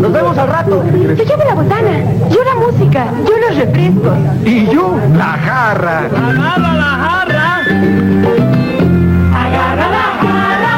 [0.00, 0.84] Nos vemos al rato.
[0.84, 1.90] Yo llevo la botana,
[2.30, 4.16] yo la música, yo los refrescos.
[4.44, 5.98] Y yo, la jarra.
[5.98, 7.56] Agarra la jarra.
[9.34, 10.74] Agarra la jarra.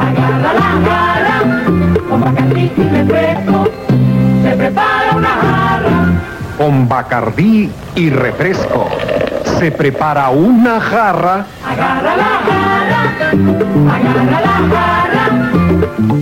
[0.00, 1.36] Agarra la jarra.
[2.08, 3.68] Con Bacardí y refresco.
[4.42, 5.92] Se prepara una jarra.
[6.58, 8.88] Con Bacardí y refresco.
[9.58, 11.46] Se prepara una jarra.
[11.66, 13.02] Agarra la jarra.
[13.94, 16.21] Agarra la jarra.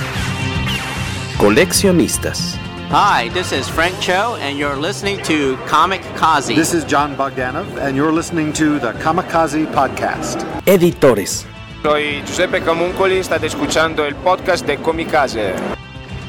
[1.41, 2.55] Coleccionistas.
[2.91, 6.53] Hi, this is Frank Cho, and you're listening to Comic Kazi.
[6.53, 10.45] This is John Bogdanov, and you're listening to the Kamikaze Podcast.
[10.67, 11.47] Editores.
[11.81, 15.55] Soy Giuseppe Camuncoli, state escuchando el podcast de Comicase.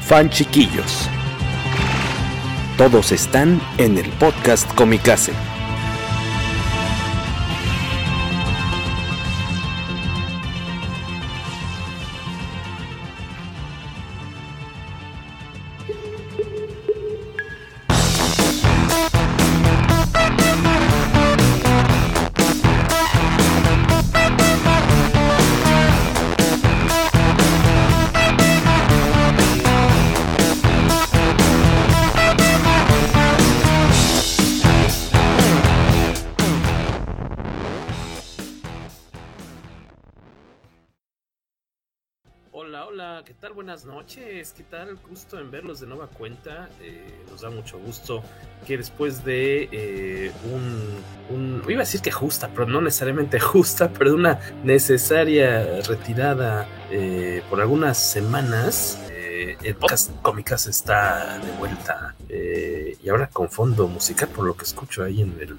[0.01, 1.07] Fan chiquillos.
[2.75, 5.52] Todos están en el podcast Comicase.
[43.73, 44.99] Buenas noches, ¿qué tal?
[45.09, 46.69] Gusto en verlos de nueva cuenta.
[46.79, 48.21] Eh, nos da mucho gusto
[48.67, 50.31] que después de eh,
[51.31, 56.67] un, Iba a decir que justa, pero no necesariamente justa, pero de una necesaria retirada
[56.91, 58.99] eh, por algunas semanas.
[59.09, 65.03] el podcast Cómicas está de vuelta y ahora con fondo musical, por lo que escucho
[65.03, 65.57] ahí en el.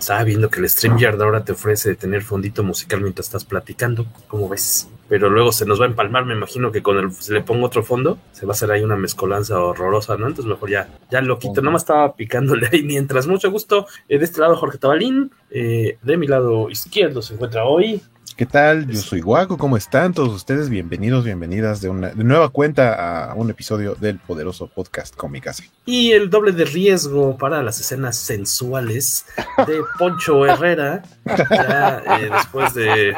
[0.00, 4.06] Estaba viendo que el StreamYard ahora te ofrece tener fondito musical mientras estás platicando.
[4.26, 4.88] ¿Cómo ves?
[5.10, 7.66] pero luego se nos va a empalmar, me imagino que con el, si le pongo
[7.66, 10.28] otro fondo, se va a hacer ahí una mezcolanza horrorosa, ¿no?
[10.28, 14.18] Entonces mejor ya, ya lo quito, nada más estaba picándole ahí mientras, mucho gusto, eh,
[14.18, 18.00] de este lado Jorge Tabalín, eh, de mi lado izquierdo se encuentra hoy.
[18.40, 18.86] ¿Qué tal?
[18.86, 20.70] Yo soy Guaco, ¿cómo están todos ustedes?
[20.70, 25.68] Bienvenidos, bienvenidas de una de nueva cuenta a un episodio del poderoso podcast Comicase.
[25.84, 29.26] Y el doble de riesgo para las escenas sensuales
[29.66, 31.02] de Poncho Herrera,
[31.50, 33.14] ya eh, después de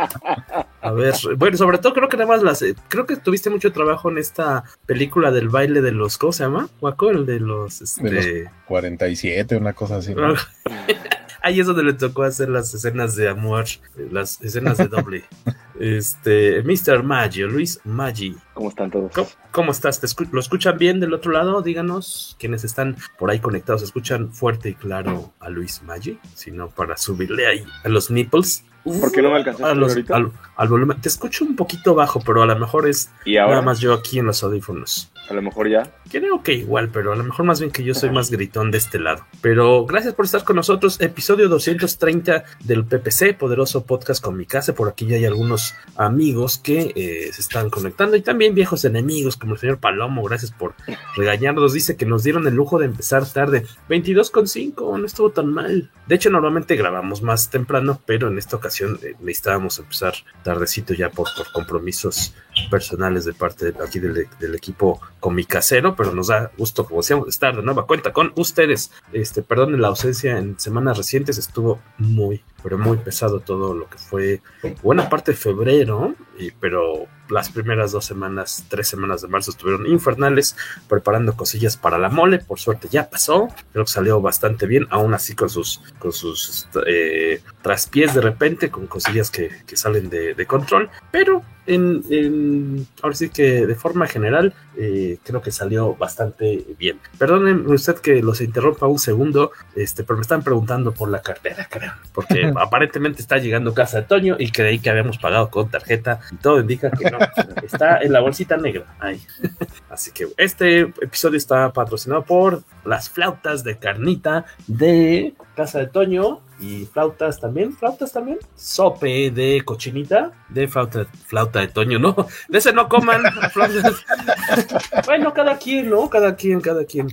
[0.80, 2.60] a ver, bueno, sobre todo creo que nada más las.
[2.62, 6.18] eh, Creo que tuviste mucho trabajo en esta película del baile de los.
[6.18, 6.68] ¿Cómo se llama?
[6.80, 7.80] Guaco, el de los.
[7.80, 8.02] Este...
[8.02, 10.16] De los 47, una cosa así.
[10.16, 10.34] ¿no?
[11.42, 13.64] Ahí es donde le tocó hacer las escenas de amor,
[13.96, 15.24] eh, las escenas de doble.
[15.80, 17.02] este, Mr.
[17.02, 18.36] Maggio, Luis Maggi.
[18.54, 19.10] ¿Cómo están todos?
[19.12, 20.00] ¿Cómo, cómo estás?
[20.00, 21.60] ¿Te escu- ¿Lo escuchan bien del otro lado?
[21.62, 26.18] Díganos, quienes están por ahí conectados, ¿escuchan fuerte y claro a Luis Maggi?
[26.34, 28.64] Si no, para subirle ahí a los nipples.
[28.84, 30.16] ¿Por qué no me alcanzaste a los- ahorita?
[30.16, 31.00] al, al volumen.
[31.00, 33.52] Te escucho un poquito bajo, pero a lo mejor es ¿Y ahora?
[33.56, 35.10] nada más yo aquí en los audífonos.
[35.30, 35.88] A lo mejor ya.
[36.10, 38.78] Creo que igual, pero a lo mejor más bien que yo soy más gritón de
[38.78, 39.24] este lado.
[39.40, 41.00] Pero gracias por estar con nosotros.
[41.00, 44.74] Episodio 230 del PPC, poderoso podcast con mi casa.
[44.74, 49.36] Por aquí ya hay algunos amigos que eh, se están conectando y también viejos enemigos
[49.36, 50.24] como el señor Palomo.
[50.24, 50.74] Gracias por
[51.16, 51.72] regañarnos.
[51.72, 53.64] Dice que nos dieron el lujo de empezar tarde.
[53.88, 55.90] 22.5, no estuvo tan mal.
[56.08, 61.10] De hecho, normalmente grabamos más temprano, pero en esta ocasión eh, necesitábamos empezar tardecito ya
[61.10, 62.34] por, por compromisos
[62.70, 67.28] personales de parte de aquí del, del equipo comicasero, pero nos da gusto, como decíamos,
[67.28, 68.90] estar de nueva cuenta con ustedes.
[69.12, 73.98] Este, perdonen la ausencia en semanas recientes, estuvo muy, pero muy pesado todo lo que
[73.98, 74.40] fue
[74.82, 76.14] buena parte de febrero,
[76.60, 80.56] pero las primeras dos semanas, tres semanas de marzo estuvieron infernales,
[80.88, 85.14] preparando cosillas para la mole, por suerte ya pasó, creo que salió bastante bien, aún
[85.14, 90.34] así con sus, con sus eh, traspiés de repente, con cosillas que, que salen de,
[90.34, 95.94] de control, pero en, en, ahora sí que de forma general eh, creo que salió
[95.94, 96.98] bastante bien.
[97.18, 101.68] Perdonen usted que los interrumpa un segundo, este, pero me están preguntando por la cartera,
[101.70, 106.20] creo, porque aparentemente está llegando casa de Toño y creí que habíamos pagado con tarjeta
[106.30, 107.18] y todo indica que no,
[107.62, 108.96] está en la bolsita negra.
[108.98, 109.20] Ahí.
[109.90, 116.40] Así que este episodio está patrocinado por las flautas de carnita de Casa de Toño
[116.62, 118.38] y flautas también, flautas también.
[118.54, 122.14] Sope de cochinita, de flauta, flauta de Toño, ¿no?
[122.48, 123.22] De ese no coman
[123.52, 124.04] flautas.
[125.06, 126.08] bueno, cada quien, ¿no?
[126.08, 127.08] Cada quien, cada quien.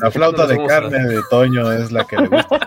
[0.00, 1.06] La flauta de carne a...
[1.06, 2.58] de Toño es la que le gusta.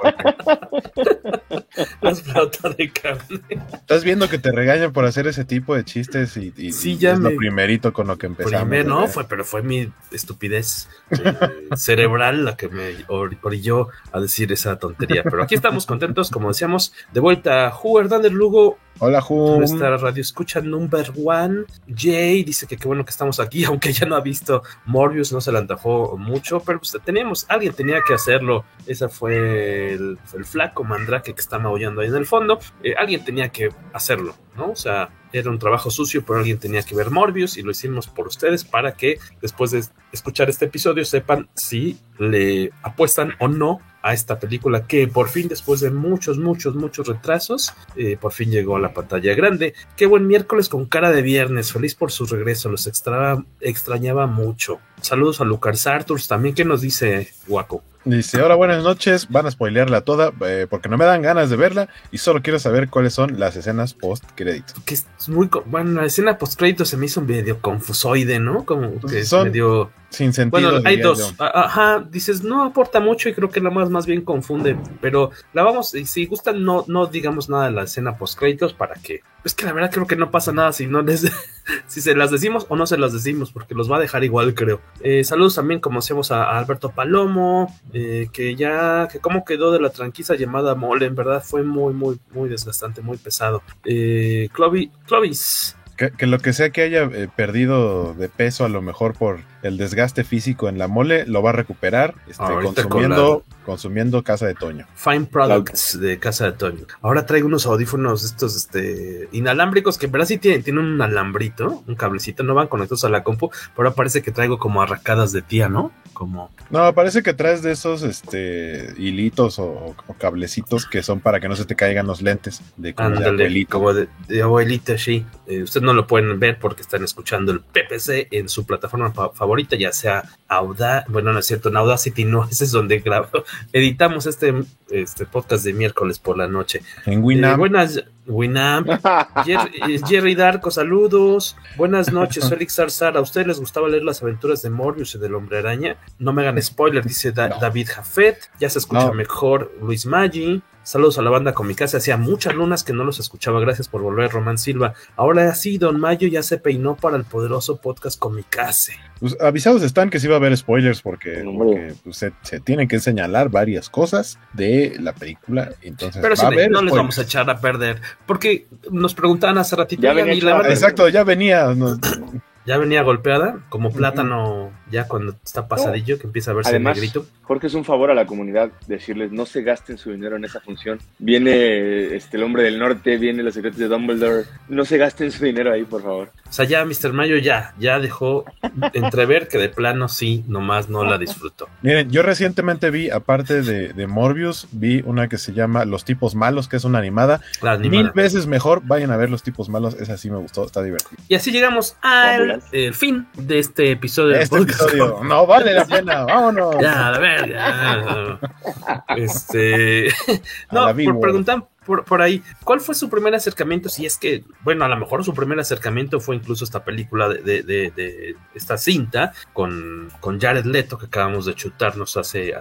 [2.02, 3.42] Las de carne.
[3.74, 7.14] Estás viendo que te regañan por hacer ese tipo de chistes y, y, sí, ya
[7.14, 7.32] es me...
[7.32, 8.62] lo primerito con lo que empezamos.
[8.62, 11.34] Primero, no, fue, pero fue mi estupidez eh,
[11.76, 15.24] cerebral la que me orilló a decir esa tontería.
[15.24, 17.70] Pero aquí estamos contentos, como decíamos, de vuelta.
[17.72, 19.60] Jugar Dander Lugo Hola, Ju.
[19.60, 21.66] Nuestra radio escucha number one.
[21.96, 25.40] Jay dice que qué bueno que estamos aquí, aunque ya no ha visto Morbius, no
[25.40, 28.66] se le antojó mucho, pero pues teníamos, alguien tenía que hacerlo.
[28.88, 32.58] Ese fue el, el flaco mandrake que está maullando ahí en el fondo.
[32.82, 34.72] Eh, alguien tenía que hacerlo, ¿no?
[34.72, 38.08] O sea, era un trabajo sucio, pero alguien tenía que ver Morbius y lo hicimos
[38.08, 43.80] por ustedes para que después de escuchar este episodio sepan si le apuestan o no
[44.02, 48.52] a esta película que por fin después de muchos, muchos, muchos retrasos, eh, por fin
[48.52, 49.74] llegó a la pantalla grande.
[49.96, 54.80] Qué buen miércoles con cara de viernes, feliz por su regreso, los extra, extrañaba mucho.
[55.02, 57.84] Saludos a Lucas Arturs también, ¿qué nos dice Guaco?
[58.08, 61.58] Dice, hola, buenas noches, van a spoilearla toda eh, porque no me dan ganas de
[61.58, 64.76] verla y solo quiero saber cuáles son las escenas post crédito.
[64.86, 68.64] Que es muy, bueno, la escena post crédito se me hizo medio confusoide, ¿no?
[68.64, 69.92] Como que son medio...
[70.10, 70.72] sin sentido.
[70.72, 71.36] Bueno, hay dos.
[71.38, 71.46] Yo.
[71.46, 75.64] Ajá, dices, no aporta mucho y creo que la más, más bien confunde, pero la
[75.64, 79.20] vamos, y si gustan, no, no digamos nada de la escena post créditos para que...
[79.44, 81.30] Es que la verdad creo que no pasa nada si no les...
[81.88, 84.54] si se las decimos o no se las decimos, porque los va a dejar igual,
[84.54, 84.82] creo.
[85.02, 89.80] Eh, saludos también, como hacemos a, Alberto Palomo, eh, que ya, que cómo quedó de
[89.80, 93.62] la tranquisa llamada Mole, en verdad fue muy, muy, muy desgastante, muy pesado.
[93.86, 95.76] Eh, Clovis, Clovis.
[95.96, 99.40] Que, que, lo que sea que haya eh, perdido de peso, a lo mejor por
[99.64, 103.66] el desgaste físico en la mole, lo va a recuperar este, consumiendo, la...
[103.66, 104.88] consumiendo Casa de Toño.
[104.96, 106.86] Fine Products de Casa de Toño.
[107.02, 111.84] Ahora traigo unos audífonos estos este, inalámbricos que en verdad sí tienen, tienen un alambrito,
[111.88, 115.42] un cablecito, no van conectados a la compu, pero parece que traigo como arracadas de
[115.42, 115.92] tía, ¿no?
[116.14, 116.50] Como...
[116.70, 121.48] No, parece que traes de esos este, hilitos o, o, cablecitos que son para que
[121.48, 123.72] no se te caigan los lentes de, como Ándale, de abuelita.
[123.72, 125.26] Como de, de abuelita, sí.
[125.46, 129.47] Eh, ustedes no lo pueden ver porque están escuchando el PPC en su plataforma favorita,
[129.78, 134.26] ya sea Audacity, bueno, no es cierto, en Audacity no, ese es donde grabo, editamos
[134.26, 134.54] este,
[134.90, 136.82] este podcast de miércoles por la noche.
[137.06, 137.56] En Winamp.
[137.56, 138.88] Eh, buenas, Winamp.
[139.46, 141.58] Jerry, Jerry, Darko, saludos.
[141.76, 143.18] Buenas noches, Félix Zarzar.
[143.18, 145.98] ¿A ustedes les gustaba leer las aventuras de Morbius y del Hombre Araña?
[146.20, 147.60] No me hagan spoiler, dice da no.
[147.60, 148.50] David Jafet.
[148.60, 149.14] Ya se escucha no.
[149.14, 150.62] mejor Luis Maggi.
[150.88, 151.98] Saludos a la banda con mi casa.
[151.98, 153.60] Hacía muchas lunas que no los escuchaba.
[153.60, 154.94] Gracias por volver, Román Silva.
[155.18, 158.94] Ahora sí, Don Mayo ya se peinó para el poderoso podcast con mi casa.
[159.20, 162.88] Pues avisados están que sí va a haber spoilers porque, porque pues, se, se, tienen
[162.88, 165.72] que señalar varias cosas de la película.
[165.82, 168.00] Entonces, pero va a haber no les vamos a echar a perder.
[168.26, 170.02] Porque nos preguntaban hace ratito.
[170.02, 171.66] Ya venía la Exacto, ya venía.
[171.76, 172.00] No,
[172.66, 177.26] ya venía golpeada, como plátano, ya cuando está pasadillo, que empieza a verse Además, negrito.
[177.44, 180.60] Jorge es un favor a la comunidad decirles no se gasten su dinero en esa
[180.60, 181.00] función.
[181.20, 184.46] Viene este el hombre del norte, viene los secretos de Dumbledore.
[184.68, 186.32] No se gasten su dinero ahí, por favor.
[186.50, 187.14] O sea, ya Mr.
[187.14, 188.46] Mayo ya, ya dejó
[188.94, 191.70] entrever que de plano sí, nomás no la disfrutó.
[191.82, 196.36] Miren, yo recientemente vi, aparte de, de Morbius, vi una que se llama Los tipos
[196.36, 197.42] malos, que es una animada.
[197.62, 198.04] La animada.
[198.04, 201.22] Mil veces mejor, vayan a ver Los tipos malos, esa sí me gustó, está divertido.
[201.28, 204.36] Y así llegamos al el fin de este episodio.
[204.36, 206.76] Este episodio, no vale la pena, vámonos.
[206.80, 208.40] Ya, a ver, ya.
[209.16, 210.10] Este,
[210.72, 213.88] no, por preguntar por, por, ahí, ¿cuál fue su primer acercamiento?
[213.88, 217.42] Si es que, bueno, a lo mejor su primer acercamiento fue incluso esta película de,
[217.42, 222.54] de, de, de esta cinta con, con, Jared Leto que acabamos de chutarnos hace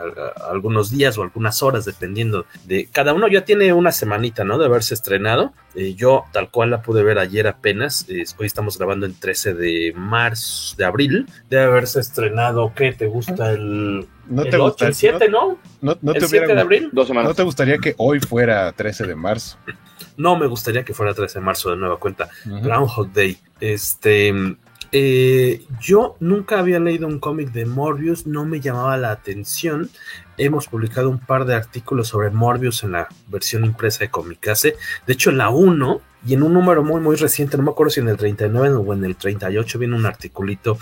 [0.48, 3.26] algunos días o algunas horas, dependiendo de cada uno.
[3.26, 4.58] Ya tiene una semanita, ¿no?
[4.58, 5.52] De haberse estrenado.
[5.74, 8.06] Eh, yo, tal cual, la pude ver ayer apenas.
[8.08, 11.26] Hoy estamos grabando en 13 de marzo, de abril.
[11.50, 13.50] Debe haberse estrenado, ¿qué te gusta?
[13.50, 15.58] El no el te 8, gusta, el 7, ¿no?
[15.80, 16.90] No, no el te 7 de abril.
[16.92, 17.30] Dos semanas.
[17.30, 19.58] ¿No te gustaría que hoy fuera 13 de marzo?
[20.16, 22.28] No me gustaría que fuera 13 de marzo de nueva cuenta.
[22.44, 22.62] Uh -huh.
[22.62, 23.38] Groundhog Day.
[23.60, 24.34] Este.
[24.92, 29.90] Eh, yo nunca había leído un cómic de Morbius, no me llamaba la atención.
[30.38, 34.76] Hemos publicado un par de artículos sobre Morbius en la versión impresa de Comicase.
[35.06, 37.90] De hecho, en la 1 y en un número muy, muy reciente, no me acuerdo
[37.90, 40.78] si en el 39 o en el 38, viene un articulito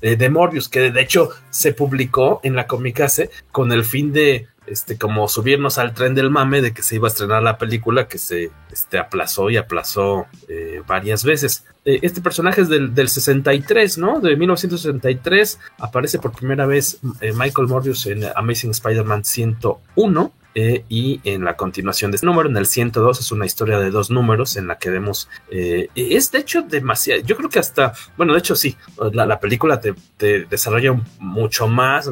[0.00, 4.46] eh, de Morbius que de hecho se publicó en la Comicase con el fin de
[4.66, 8.08] este, como subirnos al tren del mame de que se iba a estrenar la película
[8.08, 11.64] que se este, aplazó y aplazó eh, varias veces.
[11.84, 14.20] Eh, este personaje es del, del, 63, ¿no?
[14.20, 15.58] De 1963.
[15.78, 20.32] Aparece por primera vez Michael Morbius en Amazing Spider-Man 101.
[20.54, 23.90] Eh, y en la continuación de este número, en el 102, es una historia de
[23.90, 27.92] dos números en la que vemos, eh, es de hecho demasiado, yo creo que hasta,
[28.16, 28.76] bueno, de hecho sí,
[29.12, 29.94] la, película te,
[30.46, 32.08] desarrolla mucho más,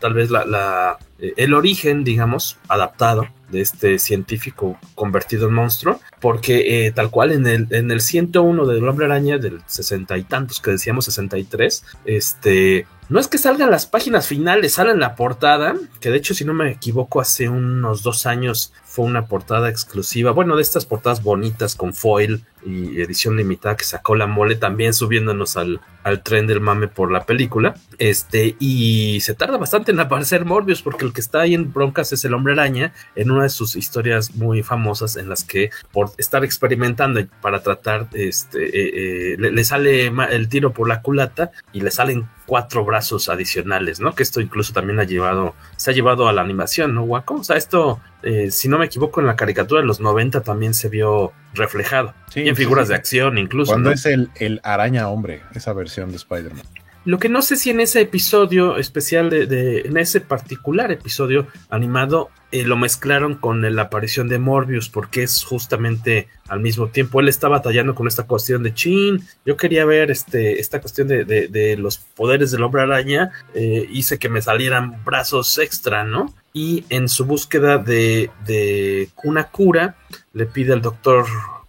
[0.00, 6.92] tal vez la, el origen, digamos, adaptado de este científico convertido en monstruo, porque eh,
[6.92, 10.72] tal cual en el, en el 101 del Hombre Araña, del sesenta y tantos que
[10.72, 16.10] decíamos 63, este, no es que salgan las páginas finales, sale en la portada, que
[16.10, 20.56] de hecho si no me equivoco hace unos dos años fue una portada exclusiva, bueno,
[20.56, 25.56] de estas portadas bonitas con foil y edición limitada que sacó la mole también subiéndonos
[25.56, 27.74] al, al tren del mame por la película.
[27.98, 32.12] Este, y se tarda bastante en aparecer Morbius porque el que está ahí en broncas
[32.12, 36.10] es el hombre araña en una de sus historias muy famosas en las que por
[36.18, 41.80] estar experimentando para tratar, este, eh, eh, le, sale el tiro por la culata y
[41.80, 44.14] le salen cuatro brazos adicionales, ¿no?
[44.14, 47.34] Que esto incluso también ha llevado, se ha llevado a la animación, ¿no, Waco?
[47.34, 50.72] O sea, esto, eh, si no me equivoco, en la caricatura de los 90 también
[50.72, 52.14] se vio reflejado.
[52.34, 53.72] y en figuras de acción incluso.
[53.72, 56.64] Cuando es el, el araña hombre, esa versión de Spider-Man.
[57.06, 62.30] Lo que no sé si en ese episodio especial de, en ese particular episodio animado
[62.50, 67.28] eh, lo mezclaron con la aparición de Morbius porque es justamente al mismo tiempo él
[67.28, 71.98] está batallando con esta cuestión de chin yo quería ver este esta cuestión de, los
[71.98, 77.24] poderes del hombre araña eh, hice que me salieran brazos extra no y en su
[77.24, 79.94] búsqueda de, de una cura
[80.32, 81.24] le pide al doctor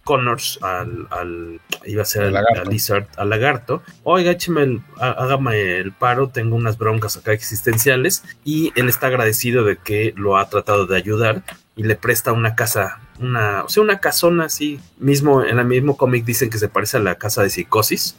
[0.08, 2.70] Connors al, al iba a ser al, lagarto.
[2.70, 8.72] Lizard, al lagarto, oiga, écheme el, hágame el paro, tengo unas broncas acá existenciales y
[8.74, 11.42] él está agradecido de que lo ha tratado de ayudar
[11.76, 15.98] y le presta una casa, una, o sea, una casona así, mismo, en el mismo
[15.98, 18.16] cómic dicen que se parece a la casa de psicosis.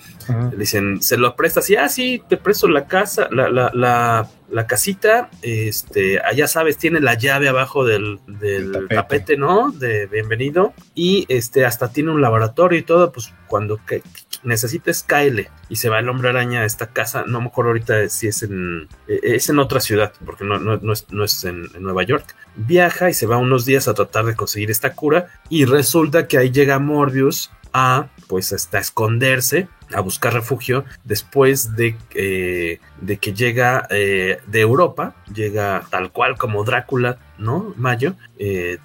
[0.55, 4.67] Dicen, se lo presta así, ah, sí, te presto la casa, la, la, la, la
[4.67, 9.37] casita, este, allá sabes, tiene la llave abajo del, del tapete.
[9.37, 9.71] ¿no?
[9.71, 10.73] De bienvenido.
[10.95, 14.01] Y este, hasta tiene un laboratorio y todo, pues cuando que,
[14.43, 15.49] necesites, cáele.
[15.69, 18.43] Y se va el hombre araña a esta casa, no me acuerdo ahorita si es
[18.43, 22.03] en, e, es en otra ciudad, porque no, no, es, no es en, en Nueva
[22.03, 22.35] York.
[22.55, 26.37] Viaja y se va unos días a tratar de conseguir esta cura y resulta que
[26.37, 33.33] ahí llega Morbius a pues hasta esconderse a buscar refugio después de, eh, de que
[33.33, 37.73] llega eh, de Europa, llega tal cual como Drácula, ¿no?
[37.77, 38.77] Mayo, eh,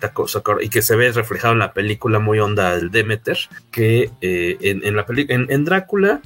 [0.60, 3.38] y que se ve reflejado en la película muy honda del Demeter,
[3.70, 6.20] que en, en, la en, en Drácula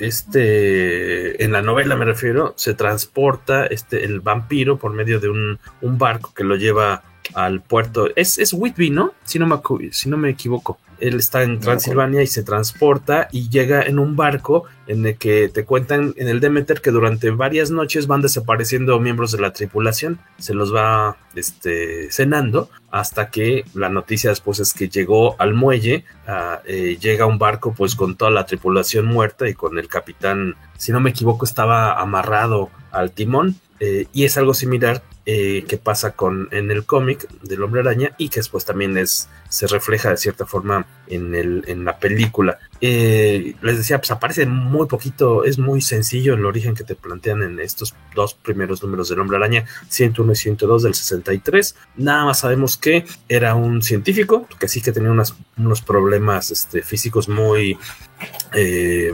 [0.00, 5.58] este, en la novela me refiero, se transporta este, el vampiro por medio de un,
[5.82, 7.02] un barco que lo lleva
[7.34, 8.08] al puerto.
[8.16, 9.12] Es, es Whitby, ¿no?
[9.24, 9.60] Si no, me,
[9.92, 10.78] si no me equivoco.
[11.00, 15.48] Él está en Transilvania y se transporta y llega en un barco en el que
[15.48, 20.18] te cuentan en el Demeter que durante varias noches van desapareciendo miembros de la tripulación.
[20.38, 26.04] Se los va este, cenando hasta que la noticia después es que llegó al muelle,
[26.26, 30.56] ah, eh, llega un barco pues con toda la tripulación muerta y con el capitán,
[30.76, 33.56] si no me equivoco, estaba amarrado al timón.
[33.82, 38.14] Eh, y es algo similar eh, que pasa con en el cómic del Hombre Araña
[38.18, 42.58] y que después también es se refleja de cierta forma en, el, en la película.
[42.82, 47.42] Eh, les decía, pues aparece muy poquito, es muy sencillo el origen que te plantean
[47.42, 51.74] en estos dos primeros números del Hombre Araña, 101 y 102 del 63.
[51.96, 57.28] Nada más sabemos que era un científico, que sí que tenía unos problemas este, físicos
[57.28, 57.78] muy,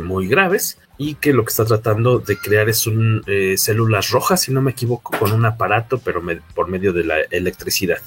[0.03, 4.43] muy graves y que lo que está tratando de crear es un eh, células rojas,
[4.43, 6.23] si no me equivoco, con un aparato, pero
[6.55, 7.99] por medio de la electricidad.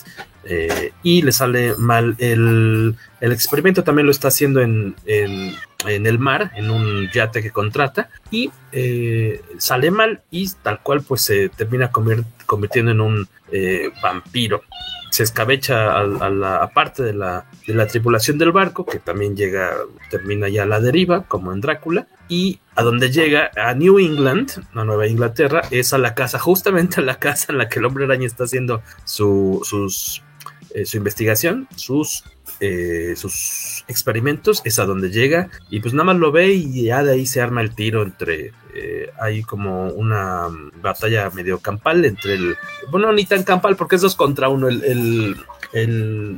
[0.45, 5.55] Eh, y le sale mal el, el, experimento, también lo está haciendo en, en,
[5.85, 11.21] el mar, en un yate que contrata, y eh, sale mal y tal cual pues
[11.21, 13.27] se termina convirtiendo en un
[14.01, 14.63] vampiro
[15.09, 19.73] se escabecha a, la parte de la, de la, tripulación del barco, que también llega,
[20.09, 24.63] termina ya a la deriva, como en Drácula, y a donde llega, a New England,
[24.73, 27.85] a Nueva Inglaterra, es a la casa, justamente a la casa en la que el
[27.85, 30.21] hombre araña está haciendo su, sus,
[30.73, 32.23] eh, su investigación, sus
[32.59, 37.03] eh, sus experimentos, es a donde llega y pues nada más lo ve y ya
[37.03, 40.47] de ahí se arma el tiro entre, eh, hay como una
[40.81, 42.55] batalla medio campal entre el,
[42.91, 45.35] bueno, ni tan campal porque es dos contra uno, el, el,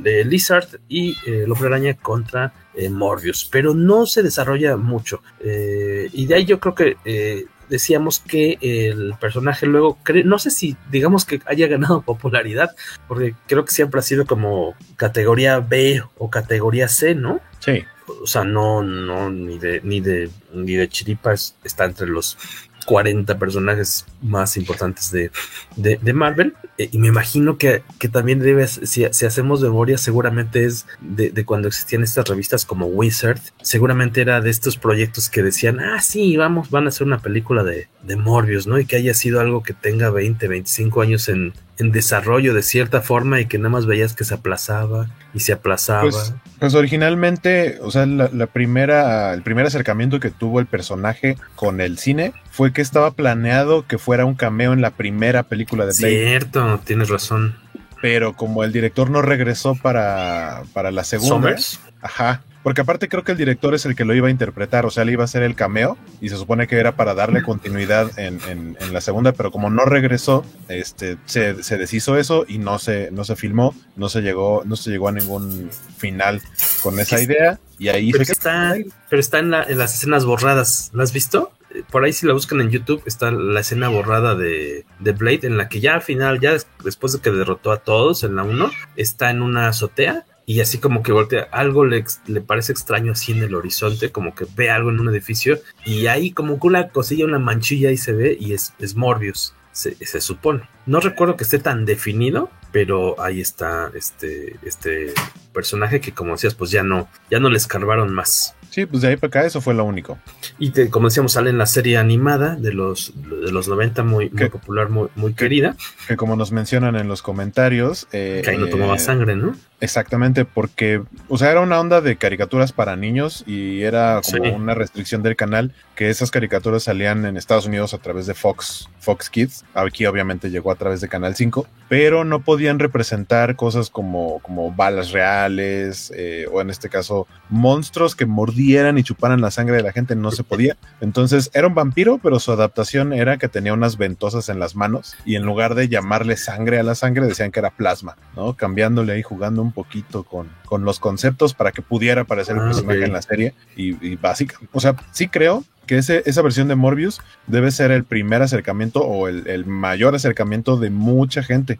[0.04, 2.52] el, Lizard y el hombre araña contra
[2.90, 9.14] Morbius, pero no se desarrolla mucho y de ahí yo creo que decíamos que el
[9.18, 12.70] personaje luego, no sé si digamos que haya ganado popularidad,
[13.08, 17.40] porque creo que siempre ha sido como categoría B o categoría C, ¿no?
[17.60, 17.84] Sí.
[18.06, 22.36] o sea, no, no, ni de, ni de, ni de chiripas está entre los
[22.84, 25.30] 40 personajes más importantes de,
[25.76, 26.54] de, Marvel.
[26.78, 31.30] Eh, y me imagino que, que también debe, si, si, hacemos memoria, seguramente es de,
[31.30, 33.40] de, cuando existían estas revistas como Wizard.
[33.62, 37.62] Seguramente era de estos proyectos que decían, ah, sí, vamos, van a hacer una película
[37.62, 38.78] de, de Morbius, ¿no?
[38.78, 43.00] Y que haya sido algo que tenga 20, 25 años en, en desarrollo de cierta
[43.00, 46.02] forma y que nada más veías que se aplazaba y se aplazaba.
[46.02, 51.80] Pues, pues originalmente, o sea, la, primera, el primer acercamiento que tuvo el personaje con
[51.80, 55.92] el cine fue que estaba planeado que fuera un cameo en la primera película de
[55.98, 56.26] Blade.
[56.28, 57.56] Cierto, tienes razón.
[58.00, 61.54] Pero como el director no regresó para, para la segunda,
[62.00, 64.90] ajá, porque aparte creo que el director es el que lo iba a interpretar, o
[64.90, 68.16] sea, le iba a hacer el cameo y se supone que era para darle continuidad
[68.18, 72.78] en, en, la segunda, pero como no regresó, este, se, se, deshizo eso y no
[72.78, 76.40] se, no se filmó, no se llegó, no se llegó a ningún final
[76.82, 78.74] con esa idea y ahí pero está,
[79.08, 81.52] pero está en, la, en las escenas borradas, ¿la has visto?
[81.90, 85.56] Por ahí si la buscan en YouTube está la escena borrada de, de, Blade en
[85.56, 88.70] la que ya al final, ya después de que derrotó a todos en la 1,
[88.96, 93.32] está en una azotea y así como que voltea, algo le, le, parece extraño así
[93.32, 96.88] en el horizonte, como que ve algo en un edificio y ahí como que una
[96.88, 100.68] cosilla, una manchilla ahí se ve y es, es Morbius, se, se, supone.
[100.84, 105.14] No recuerdo que esté tan definido, pero ahí está este, este
[105.52, 108.54] personaje que como decías, pues ya no, ya no le escarbaron más.
[108.72, 110.18] Sí, pues de ahí para acá eso fue lo único.
[110.58, 114.48] Y como decíamos, sale en la serie animada de los, de los 90, muy, muy
[114.48, 115.76] popular, muy, muy querida.
[116.08, 118.08] Que como nos mencionan en los comentarios...
[118.12, 119.54] Eh, que ahí no tomaba sangre, ¿no?
[119.82, 124.74] Exactamente, porque, o sea, era una onda de caricaturas para niños y era como una
[124.74, 129.28] restricción del canal que esas caricaturas salían en Estados Unidos a través de Fox, Fox
[129.28, 129.64] Kids.
[129.74, 134.72] Aquí obviamente llegó a través de Canal 5, pero no podían representar cosas como, como
[134.72, 139.82] balas reales eh, o en este caso monstruos que mordieran y chuparan la sangre de
[139.82, 140.76] la gente, no se podía.
[141.00, 145.16] Entonces era un vampiro, pero su adaptación era que tenía unas ventosas en las manos
[145.24, 148.54] y en lugar de llamarle sangre a la sangre decían que era plasma, ¿no?
[148.54, 152.66] Cambiándole ahí, jugando un poquito con, con los conceptos para que pudiera aparecer el ah,
[152.66, 153.54] personaje en la serie.
[153.76, 158.04] Y, básica, o sea, sí creo que ese, esa versión de Morbius debe ser el
[158.04, 161.78] primer acercamiento o el, mayor acercamiento de mucha gente,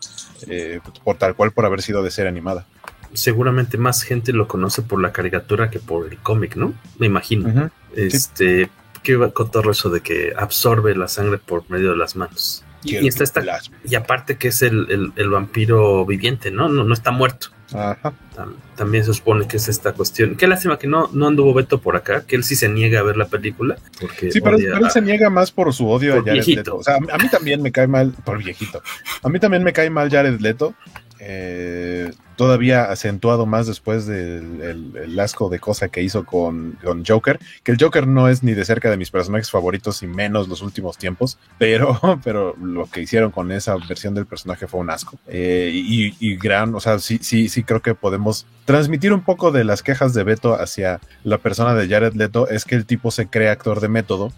[0.48, 2.66] eh, por tal cual por haber sido de ser animada.
[3.14, 6.74] Seguramente más gente lo conoce por la caricatura que por el cómic, ¿no?
[6.98, 7.70] Me imagino.
[7.94, 8.70] Este,
[9.02, 12.64] qué todo eso de que absorbe la sangre por medio de las manos.
[12.84, 16.68] Y, y aparte que es el, el, vampiro viviente, ¿no?
[16.68, 16.82] ¿no?
[16.82, 17.48] No está muerto.
[18.76, 20.36] También se supone que es esta cuestión.
[20.36, 23.02] Qué lástima que no, no anduvo Beto por acá, que él sí se niega a
[23.02, 23.76] ver la película.
[24.00, 26.76] Porque sí, pero, él se niega más por su odio a Jared Leto.
[26.76, 28.82] O sea, a mí también me cae mal, por viejito.
[29.22, 30.74] A mí también me cae mal Jared Leto.
[31.24, 37.78] Eh, todavía acentuado más después del asco de cosa que hizo con, Joker, que el
[37.80, 41.38] Joker no es ni de cerca de mis personajes favoritos y menos los últimos tiempos,
[41.58, 45.16] pero, pero lo que hicieron con esa versión del personaje fue un asco.
[45.28, 49.62] Eh, y, gran, o sea, sí, sí, sí creo que podemos transmitir un poco de
[49.62, 53.28] las quejas de Beto hacia la persona de Jared Leto, es que el tipo se
[53.28, 54.32] cree actor de método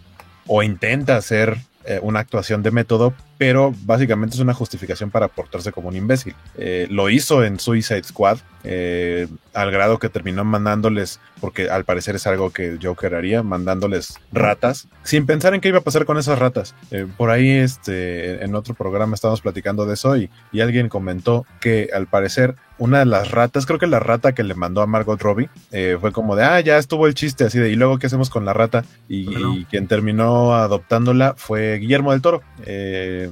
[0.46, 5.72] o intenta ser eh, una actuación de método, pero básicamente es una justificación para portarse
[5.72, 6.34] como un imbécil.
[6.56, 12.16] Eh, lo hizo en Suicide Squad, eh, al grado que terminó mandándoles, porque al parecer
[12.16, 16.18] es algo que Joker haría, mandándoles ratas, sin pensar en qué iba a pasar con
[16.18, 16.74] esas ratas.
[17.16, 21.90] por ahí, este, en otro programa estábamos platicando de eso y, y alguien comentó que
[21.92, 25.20] al parecer una de las ratas, creo que la rata que le mandó a Margot
[25.20, 28.06] Robbie, eh, fue como de, ah, ya estuvo el chiste así de, y luego qué
[28.06, 28.84] hacemos con la rata.
[29.08, 32.42] Y, quien terminó adoptándola fue Guillermo del Toro.
[32.66, 33.23] Eh,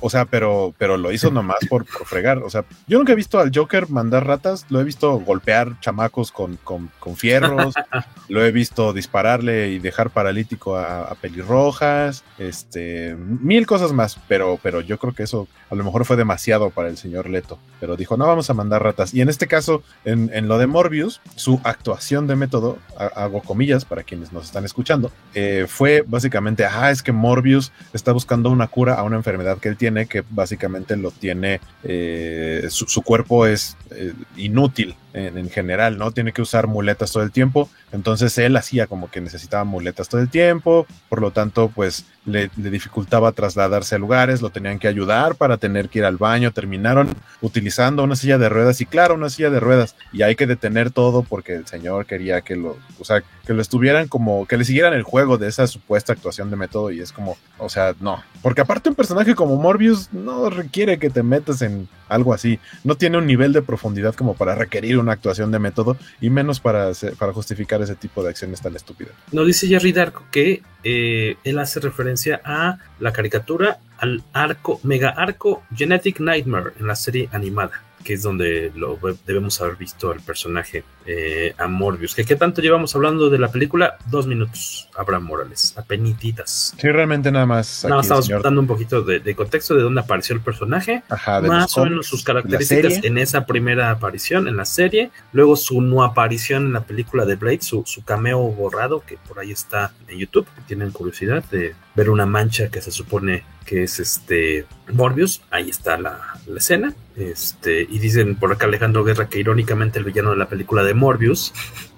[0.00, 2.38] o sea, pero, pero lo hizo nomás por, por, fregar.
[2.38, 6.32] O sea, yo nunca he visto al Joker mandar ratas, lo he visto golpear chamacos
[6.32, 7.74] con, con, con fierros,
[8.28, 14.80] lo he visto dispararle y dejar paralítico a, pelirrojas, este, mil cosas más, pero, pero
[14.80, 17.58] yo creo que eso a lo mejor fue demasiado para el señor Leto.
[17.80, 19.14] Pero dijo, no vamos a mandar ratas.
[19.14, 23.84] Y en este caso, en, en lo de Morbius, su actuación de método, hago comillas
[23.84, 28.68] para quienes nos están escuchando, eh, fue básicamente, ah, es que Morbius está buscando una
[28.68, 33.76] cura a una enfermedad que él tiene que básicamente lo tiene, eh, su, cuerpo es
[33.90, 36.12] eh, inútil en, general, ¿no?
[36.12, 37.68] Tiene que usar muletas todo el tiempo.
[37.92, 42.50] Entonces él hacía como que necesitaba muletas todo el tiempo, por lo tanto, pues le,
[42.56, 46.52] dificultaba trasladarse a lugares, lo tenían que ayudar para tener que ir al baño.
[46.52, 47.08] Terminaron
[47.40, 49.96] utilizando una silla de ruedas y claro, una silla de ruedas.
[50.12, 53.62] Y hay que detener todo porque el señor quería que lo, o sea, que lo
[53.62, 57.12] estuvieran como, que le siguieran el juego de esa supuesta actuación de método y es
[57.12, 58.22] como, o sea, no.
[58.42, 62.58] Porque aparte un personaje como Morbius no requiere que te metas en algo así.
[62.84, 66.60] No tiene un nivel de profundidad como para requerir una actuación de método y menos
[66.60, 69.14] para, para justificar ese tipo de acciones tan estúpidas.
[69.32, 75.10] Nos dice Jerry Darko que eh, él hace referencia a la caricatura, al arco, mega
[75.10, 80.20] arco Genetic Nightmare en la serie animada que es donde lo debemos haber visto el
[80.20, 82.14] personaje eh, a Morbius.
[82.14, 83.96] ¿Qué, ¿Qué tanto llevamos hablando de la película?
[84.06, 86.74] Dos minutos, Abraham Morales, apenititas.
[86.76, 87.84] Sí, realmente nada más.
[87.84, 91.76] Nada más estamos dando un poquito de, contexto de dónde apareció el personaje, Ajá, más
[91.76, 96.66] o menos sus características en esa primera aparición en la serie, luego su no aparición
[96.66, 100.46] en la película de Blade, su, su cameo borrado, que por ahí está en YouTube,
[100.54, 105.68] que tienen curiosidad de ver una mancha que se supone que es este Morbius, ahí
[105.68, 106.94] está la, la escena.
[107.16, 110.94] Este, y dicen por acá Alejandro Guerra que irónicamente el villano de la película de
[110.94, 111.52] Morbius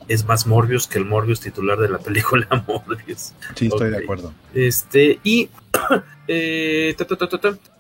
[0.09, 3.35] es más Morbius que el Morbius titular de la película Morbius.
[3.55, 3.91] Sí, estoy okay.
[3.91, 4.35] de acuerdo.
[4.53, 5.49] Este, y
[6.33, 6.97] eh,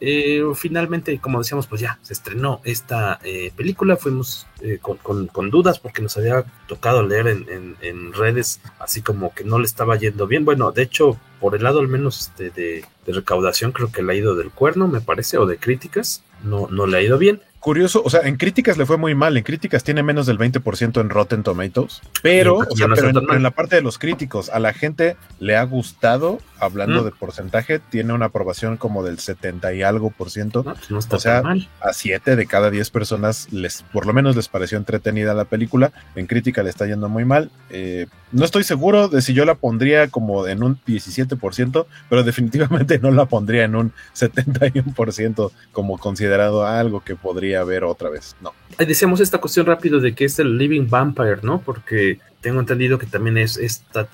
[0.00, 3.96] eh, finalmente, como decíamos, pues ya se estrenó esta eh, película.
[3.96, 9.02] Fuimos eh, con, con, con, dudas porque nos había tocado leer en, en, redes así
[9.02, 10.44] como que no le estaba yendo bien.
[10.44, 14.12] Bueno, de hecho, por el lado al menos este, de, de recaudación, creo que le
[14.12, 16.24] ha ido del cuerno, me parece, o de críticas.
[16.42, 19.36] No, no le ha ido bien curioso, o sea, en críticas le fue muy mal,
[19.36, 23.36] en críticas tiene menos del 20% en Rotten Tomatoes, pero, o sea, no pero en,
[23.36, 27.04] en, la parte de los críticos, a la gente le ha gustado, hablando mm.
[27.04, 30.98] de porcentaje, tiene una aprobación como del 70 y algo por ciento, no, pues no
[30.98, 31.68] está o sea, mal.
[31.80, 35.92] a 7 de cada 10 personas les, por lo menos les pareció entretenida la película,
[36.16, 39.56] en crítica le está yendo muy mal, eh, no estoy seguro de si yo la
[39.56, 46.66] pondría como en un 17%, pero definitivamente no la pondría en un 71% como considerado
[46.66, 48.36] algo que podría haber otra vez.
[48.40, 48.52] No.
[48.78, 51.60] Decíamos esta cuestión rápido de que es el Living Vampire, ¿no?
[51.60, 54.08] Porque tengo entendido que también es esta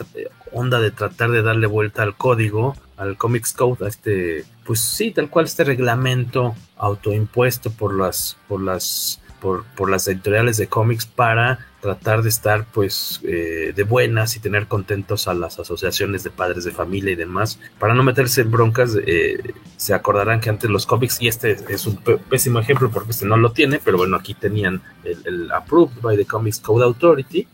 [0.52, 5.12] onda de tratar de darle vuelta al código, al Comics Code, a este, pues sí,
[5.12, 11.04] tal cual este reglamento autoimpuesto por las, por las por, por, las editoriales de cómics
[11.04, 16.30] para tratar de estar pues eh, de buenas y tener contentos a las asociaciones de
[16.30, 20.70] padres de familia y demás para no meterse en broncas eh, se acordarán que antes
[20.70, 24.16] los cómics y este es un pésimo ejemplo porque este no lo tiene pero bueno
[24.16, 27.46] aquí tenían el, el approved by the Comics Code Authority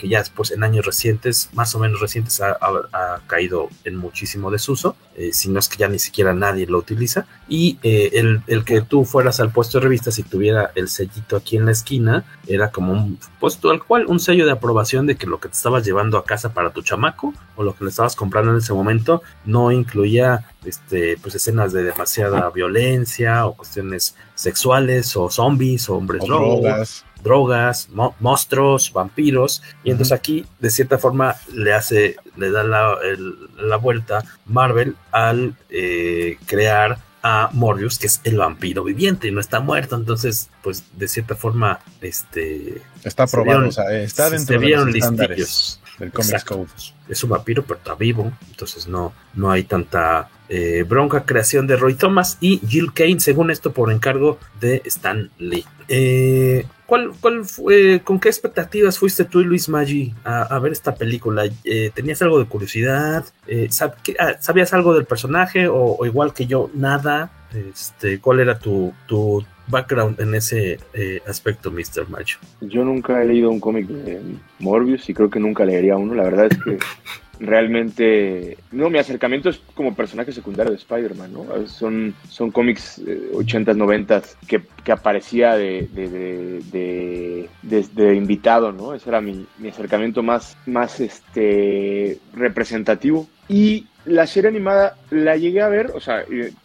[0.00, 3.96] que ya después en años recientes, más o menos recientes, ha, ha, ha caído en
[3.96, 7.26] muchísimo desuso, eh, si no es que ya ni siquiera nadie lo utiliza.
[7.48, 11.36] Y eh, el, el, que tú fueras al puesto de revistas y tuviera el sellito
[11.36, 15.16] aquí en la esquina, era como un puesto al cual un sello de aprobación de
[15.16, 17.90] que lo que te estabas llevando a casa para tu chamaco o lo que le
[17.90, 24.16] estabas comprando en ese momento no incluía este, pues escenas de demasiada violencia o cuestiones
[24.34, 30.70] sexuales o zombies o hombres o drogas drogas, mo monstruos, vampiros, y entonces aquí de
[30.70, 37.50] cierta forma le hace, le da la, el, la vuelta Marvel al eh, crear a
[37.52, 41.80] Morbius, que es el vampiro viviente y no está muerto, entonces, pues de cierta forma,
[42.00, 46.68] este está probado, o sea, está dentro de los estándares del Comics Code.
[47.08, 51.76] Es un vampiro, pero está vivo, entonces no, no hay tanta eh, bronca creación de
[51.76, 55.64] Roy Thomas y Jill Kane, según esto, por encargo de Stan Lee.
[55.88, 60.72] Eh, ¿Cuál, cuál fue, ¿Con qué expectativas fuiste tú y Luis Maggi a, a ver
[60.72, 61.44] esta película?
[61.62, 63.24] Eh, ¿Tenías algo de curiosidad?
[63.46, 67.30] Eh, sab, ¿qué, ah, ¿Sabías algo del personaje o, o, igual que yo, nada?
[67.54, 72.08] Este, ¿Cuál era tu, tu background en ese eh, aspecto, Mr.
[72.08, 72.38] Macho?
[72.60, 74.20] Yo nunca he leído un cómic de
[74.58, 76.14] Morbius y creo que nunca leería uno.
[76.14, 76.78] La verdad es que
[77.40, 81.66] realmente, no, mi acercamiento es como personaje secundario de Spider-Man, ¿no?
[81.66, 88.94] Son, son cómics eh, 80s, 90s que, que aparecía de, de, de, invitado, ¿no?
[88.94, 93.26] Ese era mi, mi acercamiento más, más este, representativo.
[93.48, 96.24] Y la serie animada la llegué a ver, o sea,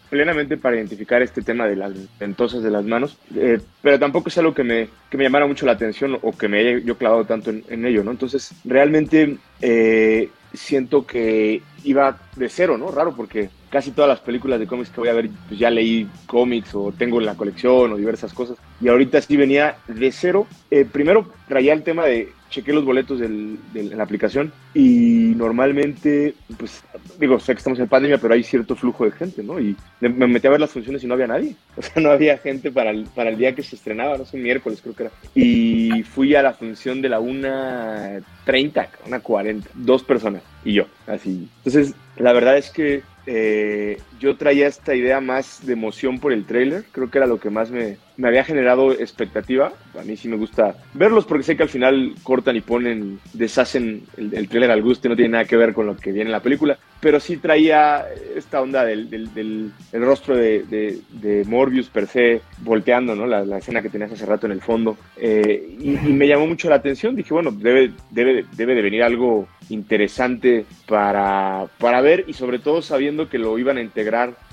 [0.10, 4.38] plenamente para identificar este tema de las ventosas de las manos, eh, pero tampoco es
[4.38, 7.26] algo que me, que me llamara mucho la atención o que me haya yo clavado
[7.26, 8.12] tanto en, en ello, ¿no?
[8.12, 12.92] Entonces, realmente eh, siento que iba de cero, ¿no?
[12.92, 16.08] Raro porque casi todas las películas de cómics que voy a ver, pues ya leí
[16.26, 18.58] cómics o tengo en la colección o diversas cosas.
[18.82, 20.48] Y ahorita sí venía de cero.
[20.72, 25.34] Eh, primero traía el tema de chequé los boletos del, del, en la aplicación y
[25.36, 26.84] normalmente, pues
[27.20, 29.60] digo, sé que estamos en pandemia, pero hay cierto flujo de gente, ¿no?
[29.60, 31.56] Y me metí a ver las funciones y no había nadie.
[31.78, 34.38] O sea, no había gente para el, para el día que se estrenaba, no sé,
[34.38, 35.12] miércoles creo que era.
[35.34, 41.50] Y fui a la función de la 1.30, una 40, dos personas y yo, así.
[41.58, 46.46] Entonces, la verdad es que eh, yo traía esta idea más de emoción por el
[46.46, 49.74] tráiler, creo que era lo que más me, me había generado expectativa.
[50.00, 54.04] A mí sí me gusta verlos porque sé que al final cortan y ponen, deshacen
[54.18, 56.30] el, el tráiler al gusto y no tiene nada que ver con lo que viene
[56.30, 56.78] en la película.
[57.02, 62.08] Pero sí traía esta onda del, del, del el rostro de, de, de, Morbius per
[62.08, 63.28] se volteando, ¿no?
[63.28, 64.98] La, la, escena que tenías hace rato en el fondo.
[65.18, 67.16] Eh, y, y, me llamó mucho la atención.
[67.16, 72.82] Dije, bueno, debe, debe, debe de venir algo interesante para, para ver y sobre todo
[72.82, 74.05] sabiendo que lo iban a integrar